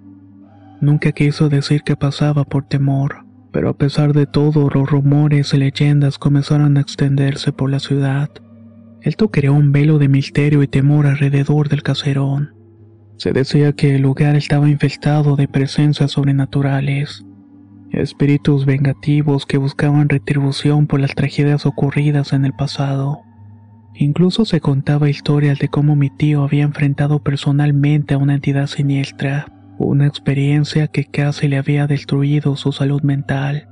Nunca 0.81 1.13
quiso 1.13 1.51
decir 1.51 1.83
que 1.83 1.97
pasaba 1.97 2.45
por 2.45 2.67
temor, 2.67 3.27
pero 3.53 3.69
a 3.69 3.77
pesar 3.77 4.15
de 4.15 4.27
todo, 4.27 4.71
los 4.71 4.91
rumores 4.91 5.53
y 5.53 5.59
leyendas 5.59 6.19
comenzaron 6.19 6.77
a 6.77 6.81
extenderse 6.81 7.53
por 7.53 7.71
la 7.71 7.81
ciudad. 7.81 8.31
Esto 9.03 9.31
creó 9.31 9.53
un 9.53 9.73
velo 9.73 9.99
de 9.99 10.09
misterio 10.09 10.63
y 10.63 10.69
temor 10.69 11.07
alrededor 11.07 11.69
del 11.69 11.83
caserón. 11.83 12.55
Se 13.19 13.33
decía 13.33 13.73
que 13.73 13.97
el 13.97 14.03
lugar 14.03 14.37
estaba 14.37 14.69
infestado 14.69 15.37
de 15.37 15.49
presencias 15.49 16.13
sobrenaturales, 16.13 17.25
espíritus 17.97 18.67
vengativos 18.67 19.47
que 19.47 19.59
buscaban 19.59 20.09
retribución 20.09 20.87
por 20.87 21.01
las 21.01 21.15
tragedias 21.15 21.67
ocurridas 21.67 22.33
en 22.33 22.45
el 22.45 22.53
pasado. 22.53 23.21
Incluso 23.95 24.45
se 24.45 24.61
contaba 24.61 25.09
historias 25.09 25.59
de 25.59 25.69
cómo 25.69 25.97
mi 25.97 26.11
tío 26.11 26.45
había 26.45 26.65
enfrentado 26.65 27.23
personalmente 27.23 28.15
a 28.15 28.19
una 28.19 28.35
entidad 28.35 28.67
siniestra, 28.67 29.47
una 29.79 30.07
experiencia 30.07 30.89
que 30.89 31.05
casi 31.05 31.49
le 31.49 31.59
había 31.59 31.87
destruido 31.87 32.57
su 32.57 32.73
salud 32.73 33.03
mental. 33.03 33.69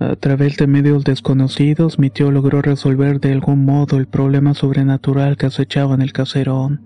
A 0.00 0.14
través 0.16 0.56
de 0.56 0.66
medios 0.66 1.02
desconocidos, 1.02 1.98
mi 1.98 2.10
tío 2.10 2.30
logró 2.30 2.62
resolver 2.62 3.20
de 3.20 3.32
algún 3.32 3.64
modo 3.64 3.96
el 3.96 4.06
problema 4.06 4.54
sobrenatural 4.54 5.36
que 5.36 5.46
acechaba 5.46 5.94
en 5.94 6.02
el 6.02 6.12
caserón. 6.12 6.82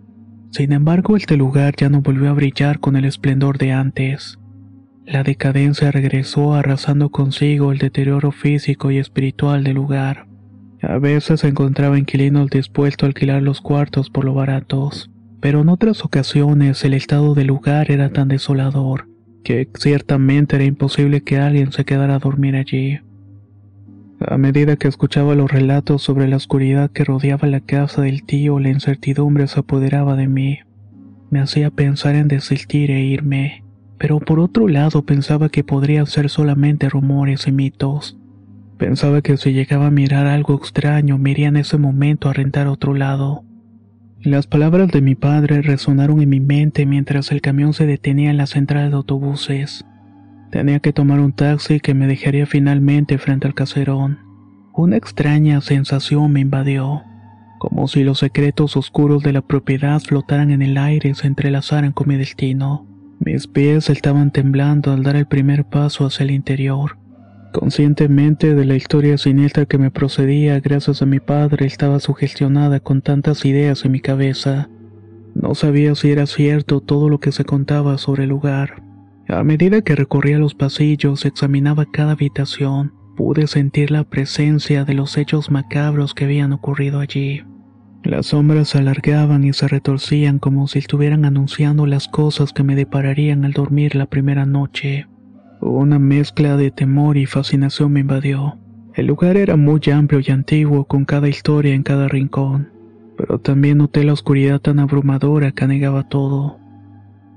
Sin 0.50 0.72
embargo, 0.72 1.16
este 1.16 1.36
lugar 1.36 1.74
ya 1.76 1.88
no 1.88 2.00
volvió 2.00 2.30
a 2.30 2.34
brillar 2.34 2.78
con 2.78 2.96
el 2.96 3.04
esplendor 3.04 3.58
de 3.58 3.72
antes. 3.72 4.38
La 5.06 5.24
decadencia 5.24 5.90
regresó 5.90 6.54
arrasando 6.54 7.10
consigo 7.10 7.72
el 7.72 7.78
deterioro 7.78 8.30
físico 8.30 8.90
y 8.90 8.98
espiritual 8.98 9.64
del 9.64 9.74
lugar. 9.74 10.26
A 10.80 10.98
veces 10.98 11.40
se 11.40 11.48
encontraba 11.48 11.98
inquilinos 11.98 12.50
dispuestos 12.50 13.04
a 13.04 13.08
alquilar 13.08 13.42
los 13.42 13.60
cuartos 13.60 14.10
por 14.10 14.24
lo 14.24 14.34
baratos, 14.34 15.10
pero 15.40 15.62
en 15.62 15.68
otras 15.68 16.04
ocasiones 16.04 16.84
el 16.84 16.94
estado 16.94 17.34
del 17.34 17.48
lugar 17.48 17.90
era 17.90 18.10
tan 18.10 18.28
desolador 18.28 19.08
que 19.42 19.68
ciertamente 19.76 20.56
era 20.56 20.64
imposible 20.64 21.22
que 21.22 21.38
alguien 21.38 21.72
se 21.72 21.84
quedara 21.84 22.14
a 22.14 22.18
dormir 22.18 22.56
allí. 22.56 23.00
A 24.20 24.38
medida 24.38 24.76
que 24.76 24.86
escuchaba 24.86 25.34
los 25.34 25.50
relatos 25.50 26.02
sobre 26.02 26.28
la 26.28 26.36
oscuridad 26.36 26.90
que 26.90 27.04
rodeaba 27.04 27.48
la 27.48 27.60
casa 27.60 28.02
del 28.02 28.22
tío, 28.22 28.60
la 28.60 28.68
incertidumbre 28.68 29.48
se 29.48 29.58
apoderaba 29.60 30.14
de 30.14 30.28
mí. 30.28 30.60
Me 31.30 31.40
hacía 31.40 31.70
pensar 31.70 32.14
en 32.14 32.28
desistir 32.28 32.92
e 32.92 33.00
irme, 33.00 33.61
pero 34.02 34.18
por 34.18 34.40
otro 34.40 34.66
lado 34.66 35.04
pensaba 35.04 35.48
que 35.48 35.62
podría 35.62 36.04
ser 36.06 36.28
solamente 36.28 36.88
rumores 36.88 37.46
y 37.46 37.52
mitos. 37.52 38.18
Pensaba 38.76 39.22
que 39.22 39.36
si 39.36 39.52
llegaba 39.52 39.86
a 39.86 39.90
mirar 39.92 40.26
algo 40.26 40.56
extraño 40.56 41.18
me 41.18 41.30
iría 41.30 41.46
en 41.46 41.56
ese 41.56 41.78
momento 41.78 42.28
a 42.28 42.32
rentar 42.32 42.66
a 42.66 42.72
otro 42.72 42.94
lado. 42.94 43.44
Las 44.20 44.48
palabras 44.48 44.88
de 44.88 45.02
mi 45.02 45.14
padre 45.14 45.62
resonaron 45.62 46.20
en 46.20 46.30
mi 46.30 46.40
mente 46.40 46.84
mientras 46.84 47.30
el 47.30 47.40
camión 47.40 47.74
se 47.74 47.86
detenía 47.86 48.30
en 48.30 48.38
la 48.38 48.46
central 48.46 48.90
de 48.90 48.96
autobuses. 48.96 49.84
Tenía 50.50 50.80
que 50.80 50.92
tomar 50.92 51.20
un 51.20 51.32
taxi 51.32 51.78
que 51.78 51.94
me 51.94 52.08
dejaría 52.08 52.46
finalmente 52.46 53.18
frente 53.18 53.46
al 53.46 53.54
caserón. 53.54 54.18
Una 54.74 54.96
extraña 54.96 55.60
sensación 55.60 56.32
me 56.32 56.40
invadió, 56.40 57.04
como 57.60 57.86
si 57.86 58.02
los 58.02 58.18
secretos 58.18 58.76
oscuros 58.76 59.22
de 59.22 59.32
la 59.32 59.42
propiedad 59.42 60.00
flotaran 60.00 60.50
en 60.50 60.62
el 60.62 60.76
aire 60.76 61.10
y 61.10 61.14
se 61.14 61.28
entrelazaran 61.28 61.92
con 61.92 62.08
mi 62.08 62.16
destino. 62.16 62.91
Mis 63.20 63.46
pies 63.46 63.88
estaban 63.90 64.30
temblando 64.30 64.92
al 64.92 65.02
dar 65.02 65.16
el 65.16 65.26
primer 65.26 65.64
paso 65.64 66.06
hacia 66.06 66.24
el 66.24 66.30
interior. 66.30 66.98
Conscientemente 67.52 68.54
de 68.54 68.64
la 68.64 68.76
historia 68.76 69.18
siniestra 69.18 69.66
que 69.66 69.78
me 69.78 69.90
procedía 69.90 70.58
gracias 70.60 71.02
a 71.02 71.06
mi 71.06 71.20
padre, 71.20 71.66
estaba 71.66 72.00
sugestionada 72.00 72.80
con 72.80 73.02
tantas 73.02 73.44
ideas 73.44 73.84
en 73.84 73.92
mi 73.92 74.00
cabeza. 74.00 74.70
No 75.34 75.54
sabía 75.54 75.94
si 75.94 76.10
era 76.10 76.26
cierto 76.26 76.80
todo 76.80 77.08
lo 77.08 77.20
que 77.20 77.30
se 77.30 77.44
contaba 77.44 77.98
sobre 77.98 78.24
el 78.24 78.30
lugar. 78.30 78.82
A 79.28 79.44
medida 79.44 79.82
que 79.82 79.94
recorría 79.94 80.38
los 80.38 80.54
pasillos, 80.54 81.24
examinaba 81.24 81.86
cada 81.90 82.12
habitación, 82.12 82.92
pude 83.16 83.46
sentir 83.46 83.90
la 83.90 84.04
presencia 84.04 84.84
de 84.84 84.94
los 84.94 85.16
hechos 85.16 85.50
macabros 85.50 86.14
que 86.14 86.24
habían 86.24 86.52
ocurrido 86.52 87.00
allí. 87.00 87.42
Las 88.04 88.26
sombras 88.26 88.70
se 88.70 88.78
alargaban 88.78 89.44
y 89.44 89.52
se 89.52 89.68
retorcían 89.68 90.40
como 90.40 90.66
si 90.66 90.80
estuvieran 90.80 91.24
anunciando 91.24 91.86
las 91.86 92.08
cosas 92.08 92.52
que 92.52 92.64
me 92.64 92.74
depararían 92.74 93.44
al 93.44 93.52
dormir 93.52 93.94
la 93.94 94.06
primera 94.06 94.44
noche. 94.44 95.06
Una 95.60 96.00
mezcla 96.00 96.56
de 96.56 96.72
temor 96.72 97.16
y 97.16 97.26
fascinación 97.26 97.92
me 97.92 98.00
invadió. 98.00 98.58
El 98.94 99.06
lugar 99.06 99.36
era 99.36 99.56
muy 99.56 99.80
amplio 99.92 100.20
y 100.26 100.32
antiguo, 100.32 100.84
con 100.84 101.04
cada 101.04 101.28
historia 101.28 101.74
en 101.74 101.84
cada 101.84 102.08
rincón, 102.08 102.70
pero 103.16 103.38
también 103.38 103.78
noté 103.78 104.02
la 104.02 104.12
oscuridad 104.12 104.60
tan 104.60 104.80
abrumadora 104.80 105.52
que 105.52 105.62
anegaba 105.62 106.08
todo. 106.08 106.58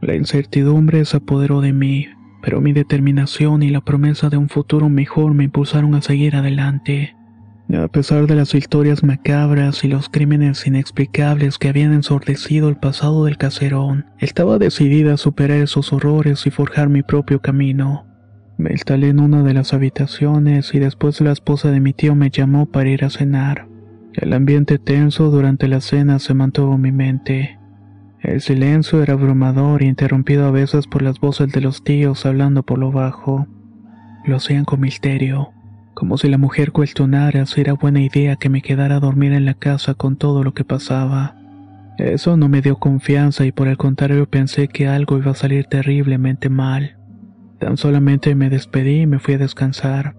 La 0.02 0.16
incertidumbre 0.16 1.06
se 1.06 1.18
apoderó 1.18 1.62
de 1.62 1.74
mí, 1.74 2.08
pero 2.42 2.60
mi 2.60 2.74
determinación 2.74 3.62
y 3.62 3.70
la 3.70 3.82
promesa 3.82 4.30
de 4.30 4.38
un 4.38 4.50
futuro 4.50 4.90
mejor 4.90 5.36
me 5.36 5.44
impulsaron 5.44 5.94
a 5.94 6.02
seguir 6.02 6.36
adelante. 6.36 7.15
A 7.74 7.88
pesar 7.88 8.28
de 8.28 8.36
las 8.36 8.54
historias 8.54 9.04
macabras 9.04 9.84
y 9.84 9.88
los 9.88 10.08
crímenes 10.08 10.68
inexplicables 10.68 11.58
que 11.58 11.70
habían 11.70 11.94
ensordecido 11.94 12.70
el 12.70 12.78
pasado 12.78 13.26
del 13.26 13.38
caserón, 13.38 14.06
estaba 14.20 14.60
decidida 14.60 15.16
a 15.16 15.18
superar 15.18 15.58
esos 15.58 15.92
horrores 15.92 16.46
y 16.46 16.52
forjar 16.52 16.90
mi 16.90 17.02
propio 17.02 17.42
camino. 17.42 18.06
Me 18.58 18.72
instalé 18.72 19.10
en 19.10 19.20
una 19.20 19.42
de 19.42 19.56
las 19.56 19.74
habitaciones 19.74 20.74
y 20.76 20.80
después 20.80 21.20
la 21.22 21.32
esposa 21.32 21.72
de 21.72 21.80
mi 21.80 21.94
tío 21.94 22.14
me 22.16 22.30
llamó 22.30 22.68
para 22.68 22.90
ir 22.90 23.04
a 23.04 23.10
cenar. 23.10 23.68
El 24.14 24.34
ambiente 24.34 24.78
tenso 24.78 25.32
durante 25.32 25.68
la 25.68 25.82
cena 25.82 26.20
se 26.20 26.36
mantuvo 26.36 26.76
en 26.76 26.82
mi 26.82 26.92
mente. 26.92 27.60
El 28.22 28.42
silencio 28.42 29.02
era 29.02 29.14
abrumador 29.14 29.82
y 29.82 29.88
interrumpido 29.88 30.46
a 30.46 30.52
veces 30.52 30.88
por 30.88 31.02
las 31.02 31.20
voces 31.20 31.52
de 31.52 31.62
los 31.62 31.84
tíos 31.84 32.26
hablando 32.26 32.64
por 32.64 32.78
lo 32.78 32.92
bajo. 32.92 33.48
Lo 34.24 34.38
hacían 34.38 34.66
con 34.66 34.80
misterio, 34.80 35.52
como 35.96 36.18
si 36.18 36.28
la 36.28 36.38
mujer 36.38 36.72
cuestionara 36.72 37.46
si 37.46 37.62
era 37.62 37.74
buena 37.74 38.02
idea 38.02 38.36
que 38.36 38.50
me 38.50 38.62
quedara 38.62 38.98
a 38.98 39.00
dormir 39.00 39.32
en 39.32 39.46
la 39.46 39.56
casa 39.56 39.96
con 39.96 40.18
todo 40.18 40.44
lo 40.44 40.54
que 40.54 40.66
pasaba. 40.66 41.36
Eso 41.98 42.36
no 42.36 42.50
me 42.50 42.62
dio 42.62 42.76
confianza 42.76 43.46
y 43.46 43.54
por 43.54 43.70
el 43.70 43.78
contrario 43.78 44.30
pensé 44.30 44.68
que 44.68 44.88
algo 44.88 45.18
iba 45.18 45.32
a 45.32 45.36
salir 45.36 45.66
terriblemente 45.66 46.50
mal. 46.50 46.98
Tan 47.60 47.78
solamente 47.78 48.36
me 48.36 48.50
despedí 48.50 49.02
y 49.02 49.08
me 49.08 49.20
fui 49.20 49.36
a 49.36 49.38
descansar. 49.38 50.18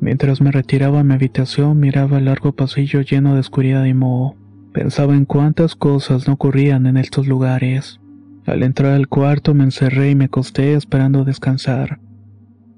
Mientras 0.00 0.40
me 0.40 0.50
retiraba 0.50 1.00
a 1.00 1.04
mi 1.04 1.14
habitación 1.14 1.78
miraba 1.78 2.18
el 2.18 2.24
largo 2.24 2.52
pasillo 2.52 3.00
lleno 3.00 3.34
de 3.34 3.40
oscuridad 3.40 3.84
y 3.84 3.94
moho. 3.94 4.36
Pensaba 4.74 5.14
en 5.14 5.24
cuántas 5.24 5.76
cosas 5.76 6.26
no 6.26 6.34
ocurrían 6.34 6.86
en 6.86 6.96
estos 6.96 7.28
lugares. 7.28 8.00
Al 8.44 8.64
entrar 8.64 8.92
al 8.92 9.06
cuarto 9.06 9.54
me 9.54 9.64
encerré 9.64 10.10
y 10.10 10.14
me 10.16 10.26
acosté 10.26 10.74
esperando 10.74 11.24
descansar. 11.24 12.00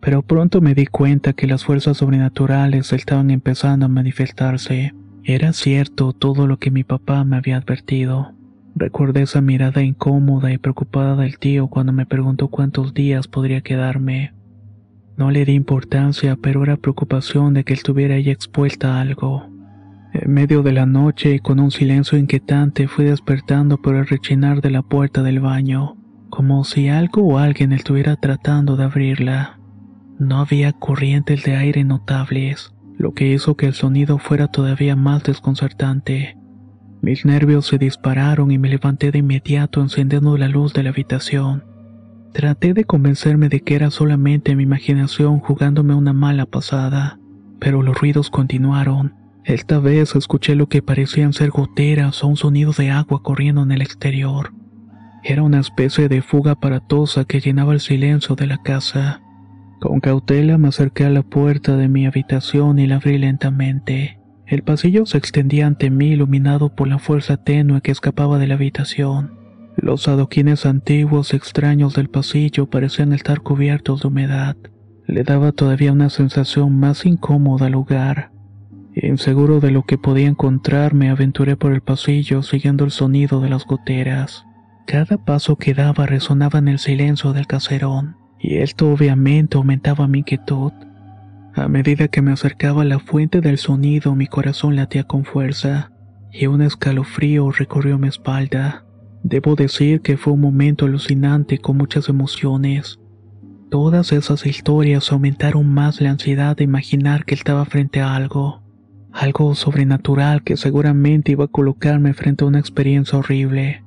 Pero 0.01 0.23
pronto 0.23 0.61
me 0.61 0.75
di 0.75 0.87
cuenta 0.87 1.33
que 1.33 1.47
las 1.47 1.65
fuerzas 1.65 1.97
sobrenaturales 1.97 2.93
estaban 2.93 3.31
empezando 3.31 3.87
a 3.87 3.89
manifestarse. 3.89 4.95
Era 5.25 5.53
cierto 5.53 6.13
todo 6.13 6.47
lo 6.47 6.59
que 6.59 6.71
mi 6.71 6.85
papá 6.85 7.25
me 7.25 7.37
había 7.37 7.57
advertido. 7.57 8.33
Recordé 8.77 9.23
esa 9.23 9.41
mirada 9.41 9.83
incómoda 9.83 10.53
y 10.53 10.59
preocupada 10.59 11.17
del 11.17 11.39
tío 11.39 11.67
cuando 11.67 11.93
me 11.93 12.07
preguntó 12.07 12.49
cuántos 12.49 12.95
días 12.95 13.27
podría 13.27 13.61
quedarme. 13.61 14.33
No 15.17 15.33
le 15.33 15.45
di 15.45 15.55
importancia, 15.55 16.37
pero 16.41 16.63
era 16.63 16.77
preocupación 16.77 17.55
de 17.55 17.65
que 17.65 17.75
estuviera 17.75 18.15
ella 18.15 18.33
expuesta 18.33 18.95
a 18.95 19.01
algo. 19.01 19.49
En 20.13 20.33
medio 20.33 20.63
de 20.63 20.73
la 20.73 20.87
noche 20.87 21.35
y 21.35 21.39
con 21.41 21.59
un 21.59 21.73
silencio 21.73 22.17
inquietante 22.17 22.87
fui 22.87 23.05
despertando 23.05 23.79
por 23.79 23.97
el 23.97 24.07
rechinar 24.07 24.61
de 24.61 24.71
la 24.71 24.83
puerta 24.83 25.25
del 25.25 25.41
baño, 25.41 25.97
como 26.31 26.63
si 26.63 26.89
algo 26.89 27.23
o 27.23 27.39
alguien 27.39 27.73
estuviera 27.73 28.15
tratando 28.15 28.77
de 28.77 28.85
abrirla. 28.85 29.58
No 30.19 30.39
había 30.39 30.73
corrientes 30.73 31.45
de 31.45 31.57
aire 31.57 31.85
notables 31.85 32.73
lo 32.99 33.15
que 33.15 33.33
hizo 33.33 33.57
que 33.57 33.67
el 33.67 33.75
sonido 33.75 34.19
fuera 34.19 34.49
todavía 34.49 34.97
más 34.97 35.23
desconcertante. 35.23 36.37
Mis 37.01 37.25
nervios 37.25 37.67
se 37.67 37.79
dispararon 37.79 38.51
y 38.51 38.59
me 38.59 38.69
levanté 38.69 39.13
de 39.13 39.21
inmediato 39.21 39.81
encendiendo 39.81 40.37
la 40.37 40.49
luz 40.49 40.75
de 40.75 40.83
la 40.83 40.91
habitación. 40.91 41.63
Traté 42.33 42.75
de 42.75 42.85
convencerme 42.85 43.49
de 43.49 43.61
que 43.61 43.77
era 43.77 43.93
solamente 43.93 44.57
mi 44.57 44.65
imaginación 44.65 45.39
jugándome 45.39 45.95
una 45.95 46.13
mala 46.13 46.45
pasada, 46.45 47.21
pero 47.61 47.83
los 47.83 47.97
ruidos 47.97 48.31
continuaron. 48.31 49.15
Esta 49.45 49.79
vez 49.79 50.17
escuché 50.17 50.57
lo 50.57 50.69
que 50.69 50.83
parecían 50.83 51.33
ser 51.33 51.51
goteras 51.51 52.25
o 52.25 52.27
un 52.27 52.37
sonido 52.37 52.73
de 52.73 52.91
agua 52.91 53.23
corriendo 53.23 53.63
en 53.63 53.71
el 53.71 53.81
exterior. 53.81 54.53
Era 55.23 55.45
una 55.45 55.61
especie 55.61 56.09
de 56.09 56.21
fuga 56.21 56.53
aparatosa 56.53 57.25
que 57.25 57.41
llenaba 57.41 57.73
el 57.73 57.81
silencio 57.81 58.35
de 58.35 58.49
la 58.49 58.59
casa. 58.59 59.23
Con 59.81 60.01
cautela 60.01 60.59
me 60.59 60.69
acerqué 60.69 61.05
a 61.05 61.11
la 61.11 61.23
puerta 61.23 61.77
de 61.77 61.87
mi 61.87 62.05
habitación 62.07 62.81
y 62.81 62.89
la 62.89 62.97
abrí 62.97 63.17
lentamente. 63.17 64.19
El 64.45 64.63
pasillo 64.63 65.07
se 65.07 65.19
extendía 65.19 65.69
ante 65.69 65.91
mí 65.91 66.09
iluminado 66.09 66.75
por 66.75 66.89
la 66.89 66.99
fuerza 66.99 67.37
tenue 67.37 67.81
que 67.81 67.93
escapaba 67.93 68.39
de 68.39 68.49
la 68.49 68.55
habitación. 68.55 69.39
Los 69.77 70.09
adoquines 70.09 70.67
antiguos 70.67 71.33
extraños 71.33 71.95
del 71.95 72.09
pasillo 72.09 72.69
parecían 72.69 73.13
estar 73.13 73.41
cubiertos 73.41 74.03
de 74.03 74.09
humedad. 74.09 74.57
Le 75.07 75.23
daba 75.23 75.53
todavía 75.53 75.93
una 75.93 76.11
sensación 76.11 76.77
más 76.77 77.07
incómoda 77.07 77.67
al 77.67 77.73
lugar. 77.73 78.33
Inseguro 78.97 79.61
de 79.61 79.71
lo 79.71 79.85
que 79.85 79.97
podía 79.97 80.27
encontrar, 80.27 80.93
me 80.93 81.09
aventuré 81.09 81.57
por 81.57 81.73
el 81.73 81.83
pasillo 81.83 82.43
siguiendo 82.43 82.85
el 82.85 82.91
sonido 82.91 83.41
de 83.41 83.49
las 83.49 83.65
goteras. 83.65 84.45
Cada 84.89 85.25
paso 85.25 85.55
que 85.55 85.73
daba 85.73 86.07
resonaba 86.07 86.59
en 86.59 86.67
el 86.67 86.81
silencio 86.81 87.33
del 87.33 87.47
caserón 87.47 88.17
y 88.41 88.57
esto 88.57 88.91
obviamente 88.91 89.57
aumentaba 89.57 90.07
mi 90.07 90.21
inquietud. 90.21 90.73
A 91.55 91.69
medida 91.69 92.09
que 92.09 92.23
me 92.23 92.33
acercaba 92.33 92.83
a 92.83 92.85
la 92.85 93.01
fuente 93.01 93.41
del 93.41 93.59
sonido, 93.59 94.15
mi 94.15 94.27
corazón 94.27 94.77
latía 94.77 95.05
con 95.05 95.25
fuerza, 95.25 95.91
y 96.33 96.47
un 96.47 96.63
escalofrío 96.63 97.51
recorrió 97.51 97.99
mi 97.99 98.09
espalda. 98.09 98.85
Debo 99.25 99.57
decir 99.57 100.01
que 100.01 100.17
fue 100.17 100.35
un 100.35 100.41
momento 100.41 100.87
alucinante 100.87 101.59
con 101.59 101.77
muchas 101.77 102.09
emociones. 102.09 103.01
Todas 103.71 104.13
esas 104.13 104.47
historias 104.47 105.11
aumentaron 105.11 105.67
más 105.67 106.01
la 106.01 106.11
ansiedad 106.11 106.57
de 106.57 106.65
imaginar 106.65 107.25
que 107.25 107.35
estaba 107.35 107.65
frente 107.65 108.01
a 108.01 108.15
algo, 108.15 108.63
algo 109.13 109.55
sobrenatural 109.55 110.43
que 110.45 110.57
seguramente 110.57 111.33
iba 111.33 111.47
a 111.47 111.49
colocarme 111.49 112.15
frente 112.15 112.45
a 112.45 112.47
una 112.47 112.61
experiencia 112.61 113.19
horrible 113.19 113.83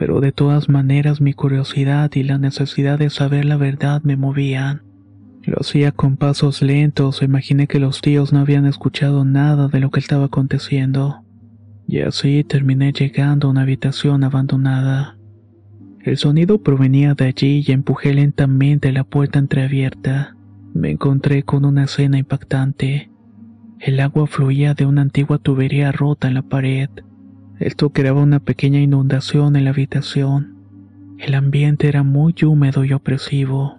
pero 0.00 0.22
de 0.22 0.32
todas 0.32 0.70
maneras 0.70 1.20
mi 1.20 1.34
curiosidad 1.34 2.10
y 2.14 2.22
la 2.22 2.38
necesidad 2.38 2.98
de 2.98 3.10
saber 3.10 3.44
la 3.44 3.58
verdad 3.58 4.00
me 4.02 4.16
movían. 4.16 4.80
Lo 5.42 5.58
hacía 5.60 5.92
con 5.92 6.16
pasos 6.16 6.62
lentos, 6.62 7.20
imaginé 7.20 7.66
que 7.66 7.80
los 7.80 8.00
tíos 8.00 8.32
no 8.32 8.38
habían 8.38 8.64
escuchado 8.64 9.26
nada 9.26 9.68
de 9.68 9.78
lo 9.78 9.90
que 9.90 10.00
estaba 10.00 10.24
aconteciendo. 10.24 11.22
Y 11.86 12.00
así 12.00 12.44
terminé 12.44 12.94
llegando 12.94 13.48
a 13.48 13.50
una 13.50 13.60
habitación 13.60 14.24
abandonada. 14.24 15.18
El 16.02 16.16
sonido 16.16 16.62
provenía 16.62 17.12
de 17.12 17.26
allí 17.26 17.62
y 17.66 17.70
empujé 17.70 18.14
lentamente 18.14 18.92
la 18.92 19.04
puerta 19.04 19.38
entreabierta. 19.38 20.34
Me 20.72 20.92
encontré 20.92 21.42
con 21.42 21.66
una 21.66 21.84
escena 21.84 22.16
impactante. 22.16 23.10
El 23.78 24.00
agua 24.00 24.26
fluía 24.26 24.72
de 24.72 24.86
una 24.86 25.02
antigua 25.02 25.36
tubería 25.36 25.92
rota 25.92 26.28
en 26.28 26.34
la 26.34 26.42
pared. 26.42 26.88
Esto 27.60 27.90
creaba 27.90 28.22
una 28.22 28.40
pequeña 28.40 28.80
inundación 28.80 29.54
en 29.54 29.64
la 29.64 29.70
habitación. 29.70 30.56
El 31.18 31.34
ambiente 31.34 31.88
era 31.88 32.02
muy 32.02 32.34
húmedo 32.42 32.86
y 32.86 32.94
opresivo. 32.94 33.76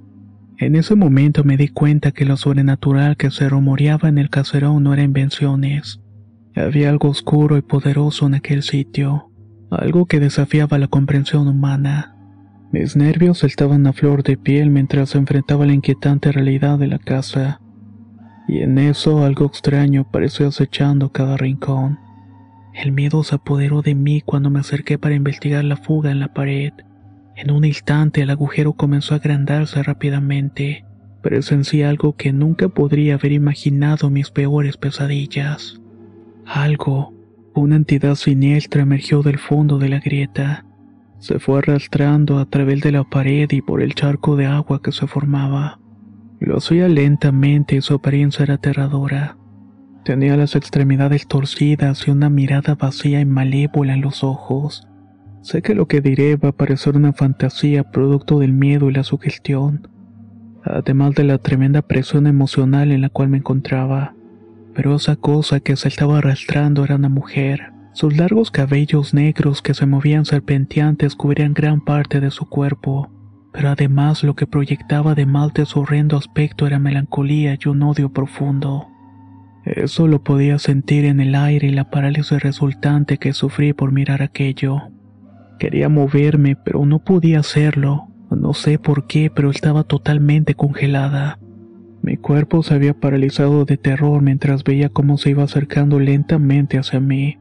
En 0.60 0.76
ese 0.76 0.94
momento 0.94 1.44
me 1.44 1.58
di 1.58 1.68
cuenta 1.68 2.12
que 2.12 2.24
lo 2.24 2.38
sobrenatural 2.38 3.18
que 3.18 3.32
se 3.32 3.50
rumoreaba 3.50 4.08
en 4.08 4.20
el 4.20 4.30
caserón 4.30 4.84
no 4.84 4.94
era 4.94 5.02
invenciones. 5.02 6.00
Había 6.56 6.92
algo 6.92 7.10
oscuro 7.10 7.58
y 7.58 7.64
poderoso 7.64 8.28
en 8.28 8.36
aquel 8.36 8.62
sitio, 8.62 9.32
algo 9.72 10.06
que 10.06 10.20
desafiaba 10.20 10.78
la 10.78 10.88
comprensión 10.88 11.48
humana. 11.48 12.16
Mis 12.72 12.96
nervios 12.96 13.44
estaban 13.44 13.88
a 13.88 13.94
flor 13.94 14.22
de 14.22 14.38
piel 14.38 14.70
mientras 14.70 15.16
enfrentaba 15.16 15.66
la 15.66 15.74
inquietante 15.74 16.32
realidad 16.32 16.78
de 16.78 16.86
la 16.86 17.00
casa. 17.00 17.60
Y 18.48 18.60
en 18.60 18.78
eso 18.78 19.26
algo 19.26 19.46
extraño 19.46 20.08
pareció 20.12 20.50
acechando 20.50 21.12
cada 21.12 21.36
rincón. 21.36 22.11
El 22.74 22.92
miedo 22.92 23.24
se 23.24 23.36
apoderó 23.36 23.82
de 23.82 23.96
mí 23.96 24.22
cuando 24.22 24.50
me 24.50 24.60
acerqué 24.60 24.98
para 24.98 25.16
investigar 25.16 25.64
la 25.64 25.78
fuga 25.78 26.12
en 26.12 26.20
la 26.20 26.34
pared. 26.34 26.74
En 27.36 27.52
un 27.52 27.66
instante 27.66 28.22
el 28.22 28.30
agujero 28.30 28.74
comenzó 28.74 29.14
a 29.14 29.18
agrandarse 29.18 29.82
rápidamente. 29.84 30.86
Presencié 31.22 31.86
algo 31.86 32.16
que 32.16 32.34
nunca 32.34 32.70
podría 32.70 33.16
haber 33.16 33.32
imaginado 33.32 34.10
mis 34.10 34.32
peores 34.32 34.78
pesadillas. 34.78 35.82
Algo, 36.46 37.14
una 37.54 37.76
entidad 37.76 38.16
siniestra 38.16 38.84
emergió 38.84 39.22
del 39.22 39.38
fondo 39.38 39.78
de 39.78 39.90
la 39.90 40.00
grieta. 40.00 40.66
Se 41.20 41.40
fue 41.40 41.60
arrastrando 41.60 42.40
a 42.40 42.46
través 42.46 42.82
de 42.82 42.92
la 42.92 43.04
pared 43.04 43.50
y 43.52 43.62
por 43.62 43.82
el 43.82 43.94
charco 43.94 44.36
de 44.36 44.48
agua 44.48 44.82
que 44.82 44.92
se 44.92 45.06
formaba. 45.06 45.80
Lo 46.40 46.58
hacía 46.58 46.88
lentamente 46.88 47.76
y 47.76 47.82
su 47.82 47.94
apariencia 47.94 48.44
era 48.44 48.56
aterradora. 48.56 49.38
Tenía 50.04 50.36
las 50.36 50.56
extremidades 50.56 51.28
torcidas 51.28 52.08
y 52.08 52.12
una 52.12 52.32
mirada 52.32 52.74
vacía 52.74 53.20
y 53.22 53.26
malévola 53.26 53.94
en 53.94 54.02
los 54.02 54.24
ojos. 54.24 54.88
Sé 55.44 55.62
que 55.62 55.76
lo 55.76 55.88
que 55.88 56.02
diré 56.02 56.38
va 56.38 56.50
a 56.50 56.54
parecer 56.54 56.96
una 56.96 57.14
fantasía 57.14 57.84
producto 57.84 58.40
del 58.40 58.52
miedo 58.52 58.90
y 58.90 58.94
la 58.94 59.04
sugestión, 59.04 59.88
además 60.64 61.14
de 61.14 61.24
la 61.24 61.38
tremenda 61.38 61.84
presión 61.84 62.26
emocional 62.26 62.92
en 62.92 63.02
la 63.02 63.10
cual 63.10 63.30
me 63.30 63.38
encontraba. 63.38 64.16
Pero 64.74 64.96
esa 64.96 65.18
cosa 65.18 65.60
que 65.60 65.76
se 65.76 65.88
estaba 65.88 66.18
arrastrando 66.18 66.84
era 66.84 66.96
una 66.96 67.10
mujer. 67.10 67.72
Sus 67.94 68.18
largos 68.18 68.50
cabellos 68.50 69.14
negros 69.14 69.62
que 69.62 69.76
se 69.76 69.86
movían 69.86 70.26
serpenteantes 70.26 71.16
cubrían 71.16 71.54
gran 71.54 71.82
parte 71.82 72.20
de 72.20 72.32
su 72.32 72.48
cuerpo, 72.48 73.12
pero 73.52 73.70
además 73.70 74.24
lo 74.24 74.36
que 74.36 74.48
proyectaba 74.48 75.14
de 75.14 75.28
mal 75.28 75.52
de 75.54 75.66
su 75.66 75.82
horrendo 75.82 76.18
aspecto 76.18 76.66
era 76.66 76.80
melancolía 76.80 77.56
y 77.64 77.68
un 77.68 77.84
odio 77.84 78.12
profundo. 78.12 78.91
Eso 79.66 80.08
lo 80.08 80.24
podía 80.24 80.58
sentir 80.60 81.06
en 81.06 81.20
el 81.20 81.36
aire 81.36 81.68
y 81.68 81.72
la 81.72 81.90
parálisis 81.90 82.42
resultante 82.42 83.18
que 83.18 83.34
sufrí 83.34 83.74
por 83.74 83.92
mirar 83.92 84.22
aquello. 84.22 84.90
Quería 85.60 85.90
moverme, 85.90 86.56
pero 86.56 86.86
no 86.86 87.00
podía 87.00 87.40
hacerlo. 87.40 88.08
No 88.32 88.54
sé 88.54 88.80
por 88.80 89.06
qué, 89.06 89.30
pero 89.30 89.52
estaba 89.52 89.84
totalmente 89.84 90.56
congelada. 90.56 91.38
Mi 92.02 92.18
cuerpo 92.18 92.64
se 92.64 92.74
había 92.74 92.96
paralizado 92.96 93.66
de 93.66 93.78
terror 93.78 94.24
mientras 94.24 94.64
veía 94.64 94.90
cómo 94.90 95.20
se 95.20 95.30
iba 95.30 95.44
acercando 95.44 96.00
lentamente 96.00 96.80
hacia 96.80 97.00
mí. 97.00 97.38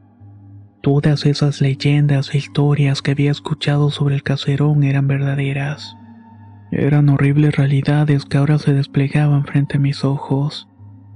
Todas 0.81 1.25
esas 1.25 1.61
leyendas 1.61 2.33
e 2.33 2.37
historias 2.37 3.01
que 3.01 3.11
había 3.11 3.31
escuchado 3.31 3.89
sobre 3.89 4.15
el 4.15 4.23
caserón 4.23 4.83
eran 4.83 5.07
verdaderas. 5.07 5.95
Eran 6.71 7.09
horribles 7.09 7.55
realidades 7.55 8.25
que 8.25 8.37
ahora 8.37 8.59
se 8.59 8.73
desplegaban 8.73 9.45
frente 9.45 9.77
a 9.77 9.79
mis 9.79 10.03
ojos. 10.03 10.70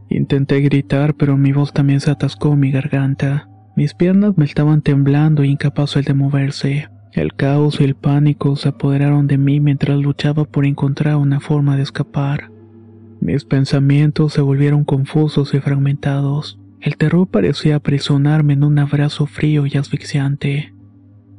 Intenté 0.10 0.62
gritar, 0.62 1.16
pero 1.16 1.38
mi 1.38 1.52
voz 1.52 1.74
también 1.74 2.00
se 2.00 2.12
atascó 2.12 2.54
en 2.54 2.60
mi 2.60 2.72
garganta. 2.72 3.50
Mis 3.76 3.94
piernas 3.94 4.38
me 4.38 4.46
estaban 4.46 4.82
temblando 4.82 5.44
e 5.44 5.48
incapaces 5.48 6.06
de 6.06 6.14
moverse. 6.14 6.90
El 7.12 7.34
caos 7.34 7.80
y 7.80 7.84
el 7.86 7.96
pánico 7.96 8.56
se 8.56 8.70
apoderaron 8.70 9.28
de 9.28 9.38
mí 9.38 9.60
mientras 9.60 9.98
luchaba 9.98 10.46
por 10.46 10.66
encontrar 10.66 11.16
una 11.16 11.40
forma 11.40 11.76
de 11.78 11.84
escapar. 11.84 12.52
Mis 13.22 13.46
pensamientos 13.46 14.34
se 14.34 14.42
volvieron 14.42 14.84
confusos 14.84 15.54
y 15.54 15.60
fragmentados. 15.60 16.60
El 16.82 16.98
terror 16.98 17.28
parecía 17.28 17.78
aprisionarme 17.78 18.54
en 18.54 18.64
un 18.64 18.78
abrazo 18.78 19.26
frío 19.26 19.66
y 19.66 19.76
asfixiante. 19.78 20.74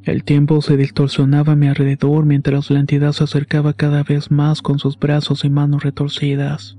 El 0.03 0.23
tiempo 0.23 0.61
se 0.61 0.77
distorsionaba 0.77 1.53
a 1.53 1.55
mi 1.55 1.67
alrededor 1.67 2.25
mientras 2.25 2.69
la 2.71 2.79
entidad 2.79 3.11
se 3.11 3.23
acercaba 3.23 3.73
cada 3.73 4.03
vez 4.03 4.31
más 4.31 4.61
con 4.61 4.79
sus 4.79 4.97
brazos 4.97 5.45
y 5.45 5.49
manos 5.49 5.83
retorcidas. 5.83 6.77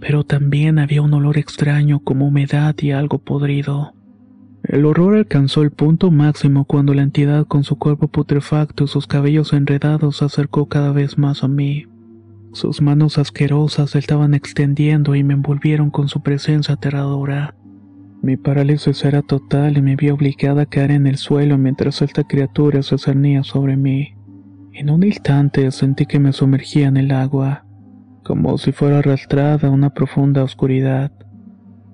Pero 0.00 0.24
también 0.24 0.78
había 0.78 1.02
un 1.02 1.14
olor 1.14 1.38
extraño 1.38 2.00
como 2.00 2.26
humedad 2.26 2.74
y 2.80 2.90
algo 2.90 3.18
podrido. 3.18 3.94
El 4.62 4.84
horror 4.84 5.16
alcanzó 5.16 5.62
el 5.62 5.70
punto 5.70 6.10
máximo 6.10 6.64
cuando 6.64 6.94
la 6.94 7.02
entidad 7.02 7.46
con 7.46 7.64
su 7.64 7.76
cuerpo 7.76 8.08
putrefacto 8.08 8.84
y 8.84 8.88
sus 8.88 9.06
cabellos 9.06 9.52
enredados 9.52 10.18
se 10.18 10.24
acercó 10.24 10.66
cada 10.66 10.92
vez 10.92 11.18
más 11.18 11.42
a 11.44 11.48
mí. 11.48 11.86
Sus 12.52 12.82
manos 12.82 13.16
asquerosas 13.16 13.90
se 13.90 13.98
estaban 13.98 14.34
extendiendo 14.34 15.14
y 15.14 15.22
me 15.22 15.34
envolvieron 15.34 15.90
con 15.90 16.08
su 16.08 16.22
presencia 16.22 16.74
aterradora. 16.74 17.54
Mi 18.22 18.36
parálisis 18.36 19.04
era 19.04 19.22
total 19.22 19.78
y 19.78 19.82
me 19.82 19.96
vi 19.96 20.10
obligada 20.10 20.62
a 20.62 20.66
caer 20.66 20.90
en 20.90 21.06
el 21.06 21.16
suelo 21.16 21.56
mientras 21.56 22.02
esta 22.02 22.24
criatura 22.24 22.82
se 22.82 22.98
cernía 22.98 23.44
sobre 23.44 23.76
mí. 23.76 24.14
En 24.72 24.90
un 24.90 25.04
instante 25.04 25.70
sentí 25.70 26.06
que 26.06 26.18
me 26.18 26.32
sumergía 26.32 26.88
en 26.88 26.96
el 26.96 27.12
agua, 27.12 27.64
como 28.22 28.58
si 28.58 28.72
fuera 28.72 28.98
arrastrada 28.98 29.68
a 29.68 29.70
una 29.70 29.90
profunda 29.90 30.42
oscuridad. 30.42 31.12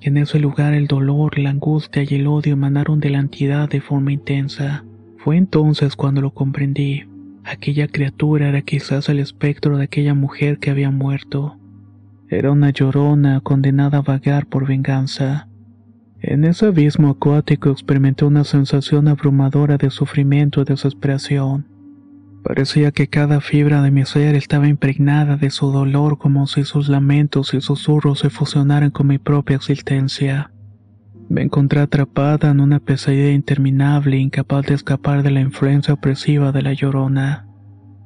Y 0.01 0.09
en 0.09 0.17
ese 0.19 0.39
lugar 0.39 0.75
el 0.75 0.87
dolor, 0.87 1.39
la 1.39 1.51
angustia 1.51 2.03
y 2.03 2.15
el 2.15 2.27
odio 2.27 2.53
emanaron 2.53 3.01
de 3.01 3.11
la 3.11 3.19
entidad 3.19 3.69
de 3.69 3.81
forma 3.81 4.13
intensa. 4.13 4.85
Fue 5.19 5.37
entonces 5.37 5.97
cuando 5.97 6.21
lo 6.21 6.33
comprendí. 6.33 7.05
Aquella 7.45 7.89
criatura 7.89 8.49
era 8.49 8.63
quizás 8.63 9.09
el 9.09 9.21
espectro 9.21 9.79
de 9.79 9.85
aquella 9.85 10.15
mujer 10.15 10.59
que 10.59 10.71
había 10.71 10.91
muerto. 10.91 11.57
Era 12.29 12.51
una 12.51 12.71
llorona 12.71 13.41
condenada 13.41 13.99
a 13.99 14.03
vagar 14.03 14.47
por 14.47 14.67
venganza. 14.67 15.49
En 16.21 16.45
ese 16.45 16.67
abismo 16.67 17.11
acuático 17.11 17.71
experimenté 17.71 18.25
una 18.25 18.43
sensación 18.43 19.07
abrumadora 19.07 19.77
de 19.77 19.91
sufrimiento 19.91 20.61
y 20.61 20.65
desesperación. 20.65 21.76
Parecía 22.47 22.93
que 22.93 23.09
cada 23.09 23.41
fibra 23.41 23.83
de 23.83 23.91
mi 23.91 24.05
ser 24.05 24.37
estaba 24.37 24.69
impregnada 24.69 25.37
de 25.37 25.51
su 25.51 25.73
dolor 25.73 26.19
como 26.19 26.47
si 26.47 26.63
sus 26.63 26.89
lamentos 26.89 27.55
y 27.55 27.61
susurros 27.61 28.21
se 28.21 28.31
fusionaran 28.31 28.91
con 28.91 29.09
mi 29.09 29.19
propia 29.19 29.57
existencia. 29.57 30.53
Me 31.29 31.43
encontré 31.43 31.81
atrapada 31.81 32.51
en 32.51 32.61
una 32.61 32.79
pesadilla 32.79 33.33
interminable 33.33 34.19
incapaz 34.19 34.67
de 34.67 34.75
escapar 34.75 35.25
de 35.25 35.33
la 35.33 35.41
influencia 35.41 35.95
opresiva 35.95 36.53
de 36.53 36.63
la 36.63 36.73
llorona. 36.73 37.49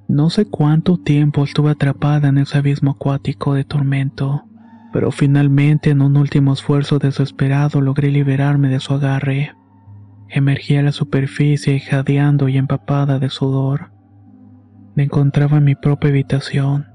No 0.09 0.31
sé 0.31 0.47
cuánto 0.47 0.97
tiempo 0.97 1.45
estuve 1.45 1.73
atrapada 1.73 2.29
en 2.29 2.39
ese 2.39 2.57
abismo 2.57 2.93
acuático 2.93 3.55
de 3.55 3.65
tormento 3.65 4.45
pero 4.93 5.13
finalmente 5.13 5.91
en 5.91 6.03
un 6.03 6.17
último 6.17 6.53
esfuerzo 6.53 6.99
desesperado 6.99 7.81
logré 7.81 8.11
liberarme 8.11 8.69
de 8.69 8.81
su 8.81 8.95
agarre. 8.95 9.55
Emergí 10.29 10.77
a 10.77 10.83
la 10.83 10.93
superficie 10.93 11.81
jadeando 11.81 12.49
y 12.49 12.57
empapada 12.57 13.19
de 13.19 13.31
sudor. 13.31 13.90
Me 14.95 15.05
encontraba 15.05 15.59
en 15.59 15.65
mi 15.65 15.75
propia 15.75 16.11
habitación. 16.11 16.87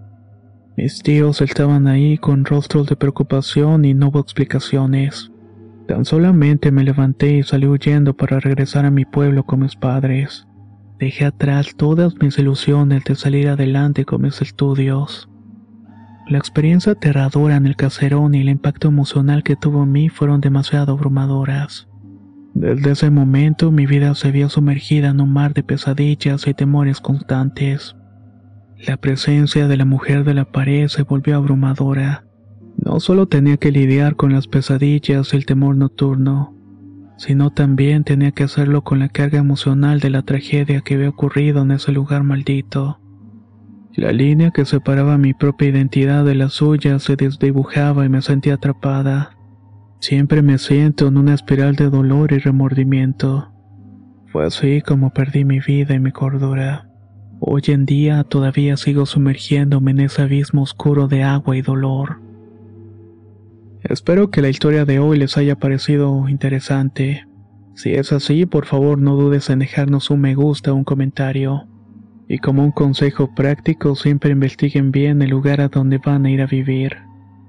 Mis 0.77 1.01
tíos 1.01 1.41
estaban 1.41 1.87
ahí 1.87 2.17
con 2.17 2.43
rostros 2.43 2.87
de 2.87 2.95
preocupación 2.97 3.85
y 3.85 3.93
no 3.93 4.09
hubo 4.09 4.19
explicaciones. 4.19 5.31
Tan 5.87 6.03
solamente 6.03 6.71
me 6.71 6.83
levanté 6.83 7.37
y 7.37 7.43
salí 7.43 7.67
huyendo 7.67 8.15
para 8.15 8.39
regresar 8.39 8.85
a 8.85 8.91
mi 8.91 9.05
pueblo 9.05 9.45
con 9.45 9.61
mis 9.61 9.75
padres. 9.75 10.47
Dejé 10.99 11.25
atrás 11.25 11.75
todas 11.77 12.15
mis 12.21 12.37
ilusiones 12.37 13.03
de 13.05 13.15
salir 13.15 13.47
adelante 13.47 14.03
con 14.03 14.21
mis 14.21 14.41
estudios. 14.41 15.29
La 16.27 16.37
experiencia 16.37 16.93
aterradora 16.93 17.55
en 17.55 17.67
el 17.67 17.75
caserón 17.75 18.33
y 18.33 18.41
el 18.41 18.49
impacto 18.49 18.87
emocional 18.87 19.43
que 19.43 19.55
tuvo 19.55 19.83
en 19.83 19.91
mí 19.91 20.09
fueron 20.09 20.41
demasiado 20.41 20.93
abrumadoras. 20.93 21.87
Desde 22.55 22.91
ese 22.91 23.09
momento 23.09 23.69
mi 23.69 23.85
vida 23.85 24.15
se 24.15 24.31
vio 24.31 24.47
sumergida 24.47 25.09
en 25.09 25.19
un 25.19 25.33
mar 25.33 25.53
de 25.53 25.61
pesadillas 25.61 26.47
y 26.47 26.53
temores 26.53 27.01
constantes. 27.01 27.97
La 28.87 28.95
presencia 28.95 29.67
de 29.67 29.75
la 29.75 29.83
mujer 29.83 30.23
de 30.23 30.33
la 30.33 30.45
pared 30.45 30.87
se 30.87 31.03
volvió 31.03 31.35
abrumadora. 31.35 32.23
No 32.77 33.01
solo 33.01 33.27
tenía 33.27 33.57
que 33.57 33.73
lidiar 33.73 34.15
con 34.15 34.31
las 34.31 34.47
pesadillas 34.47 35.33
y 35.33 35.35
el 35.35 35.45
temor 35.45 35.75
nocturno, 35.75 36.55
sino 37.17 37.51
también 37.51 38.05
tenía 38.05 38.31
que 38.31 38.43
hacerlo 38.43 38.85
con 38.85 38.99
la 38.99 39.09
carga 39.09 39.37
emocional 39.37 39.99
de 39.99 40.11
la 40.11 40.21
tragedia 40.21 40.79
que 40.79 40.95
había 40.95 41.09
ocurrido 41.09 41.63
en 41.63 41.71
ese 41.71 41.91
lugar 41.91 42.23
maldito. 42.23 43.01
La 43.95 44.13
línea 44.13 44.51
que 44.51 44.63
separaba 44.63 45.17
mi 45.17 45.33
propia 45.33 45.67
identidad 45.67 46.23
de 46.23 46.35
la 46.35 46.47
suya 46.47 46.99
se 46.99 47.17
desdibujaba 47.17 48.05
y 48.05 48.09
me 48.09 48.21
sentía 48.21 48.53
atrapada. 48.53 49.34
Siempre 49.99 50.41
me 50.41 50.57
siento 50.57 51.07
en 51.07 51.17
una 51.17 51.33
espiral 51.33 51.75
de 51.75 51.89
dolor 51.89 52.31
y 52.31 52.39
remordimiento. 52.39 53.51
Fue 54.27 54.45
así 54.45 54.81
como 54.81 55.11
perdí 55.11 55.45
mi 55.45 55.59
vida 55.59 55.95
y 55.95 55.99
mi 55.99 56.11
cordura. 56.11 56.89
Hoy 57.39 57.63
en 57.67 57.85
día 57.85 58.23
todavía 58.23 58.77
sigo 58.77 59.05
sumergiéndome 59.05 59.91
en 59.91 60.01
ese 60.01 60.21
abismo 60.21 60.61
oscuro 60.61 61.07
de 61.07 61.23
agua 61.23 61.57
y 61.57 61.61
dolor. 61.61 62.21
Espero 63.83 64.31
que 64.31 64.41
la 64.41 64.49
historia 64.49 64.83
de 64.83 64.99
hoy 64.99 65.17
les 65.19 65.37
haya 65.37 65.57
parecido 65.57 66.27
interesante. 66.27 67.27
Si 67.75 67.93
es 67.93 68.11
así, 68.13 68.45
por 68.45 68.65
favor 68.65 68.97
no 68.97 69.15
dudes 69.15 69.49
en 69.49 69.59
dejarnos 69.59 70.09
un 70.09 70.21
me 70.21 70.33
gusta 70.33 70.73
o 70.73 70.75
un 70.75 70.83
comentario. 70.83 71.67
Y 72.27 72.39
como 72.39 72.63
un 72.63 72.71
consejo 72.71 73.35
práctico, 73.35 73.95
siempre 73.95 74.31
investiguen 74.31 74.91
bien 74.91 75.21
el 75.21 75.29
lugar 75.29 75.61
a 75.61 75.67
donde 75.67 75.99
van 75.99 76.25
a 76.25 76.31
ir 76.31 76.41
a 76.41 76.47
vivir. 76.47 77.04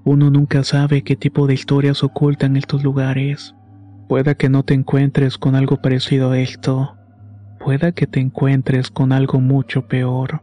Uno 0.07 0.31
nunca 0.31 0.63
sabe 0.63 1.03
qué 1.03 1.17
tipo 1.17 1.49
de 1.49 1.55
historias 1.55 2.05
ocultan 2.05 2.57
estos 2.57 2.85
lugares. 2.85 3.57
Pueda 4.09 4.37
que 4.37 4.49
no 4.49 4.63
te 4.63 4.73
encuentres 4.73 5.37
con 5.37 5.57
algo 5.57 5.83
parecido 5.83 6.31
a 6.31 6.39
esto. 6.39 6.95
Pueda 7.59 7.91
que 7.91 8.07
te 8.07 8.21
encuentres 8.21 8.93
con 8.93 9.11
algo 9.11 9.41
mucho 9.41 9.89
peor. 9.89 10.43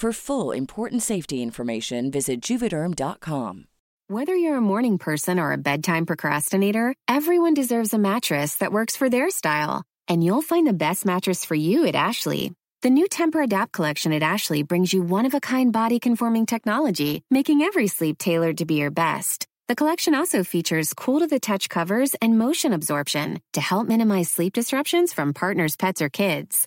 For 0.00 0.14
full 0.14 0.52
important 0.52 1.02
safety 1.02 1.42
information, 1.42 2.10
visit 2.10 2.40
juvederm.com. 2.40 3.66
Whether 4.08 4.34
you're 4.34 4.56
a 4.56 4.68
morning 4.72 4.96
person 4.96 5.38
or 5.38 5.52
a 5.52 5.58
bedtime 5.58 6.06
procrastinator, 6.06 6.94
everyone 7.06 7.52
deserves 7.52 7.92
a 7.92 7.98
mattress 7.98 8.54
that 8.60 8.72
works 8.72 8.96
for 8.96 9.10
their 9.10 9.28
style. 9.28 9.82
And 10.08 10.24
you'll 10.24 10.40
find 10.40 10.66
the 10.66 10.72
best 10.86 11.04
mattress 11.04 11.44
for 11.44 11.54
you 11.54 11.86
at 11.86 11.94
Ashley. 11.94 12.54
The 12.80 12.88
new 12.88 13.08
Temper 13.08 13.42
Adapt 13.42 13.72
collection 13.72 14.14
at 14.14 14.22
Ashley 14.22 14.62
brings 14.62 14.94
you 14.94 15.02
one 15.02 15.26
of 15.26 15.34
a 15.34 15.46
kind 15.54 15.70
body 15.70 15.98
conforming 15.98 16.46
technology, 16.46 17.22
making 17.30 17.60
every 17.60 17.86
sleep 17.86 18.16
tailored 18.16 18.56
to 18.56 18.64
be 18.64 18.76
your 18.76 18.90
best. 18.90 19.46
The 19.68 19.76
collection 19.76 20.14
also 20.14 20.44
features 20.44 20.94
cool 20.94 21.20
to 21.20 21.26
the 21.26 21.38
touch 21.38 21.68
covers 21.68 22.14
and 22.22 22.38
motion 22.38 22.72
absorption 22.72 23.38
to 23.52 23.60
help 23.60 23.86
minimize 23.86 24.30
sleep 24.30 24.54
disruptions 24.54 25.12
from 25.12 25.34
partners, 25.34 25.76
pets, 25.76 26.00
or 26.00 26.08
kids. 26.08 26.66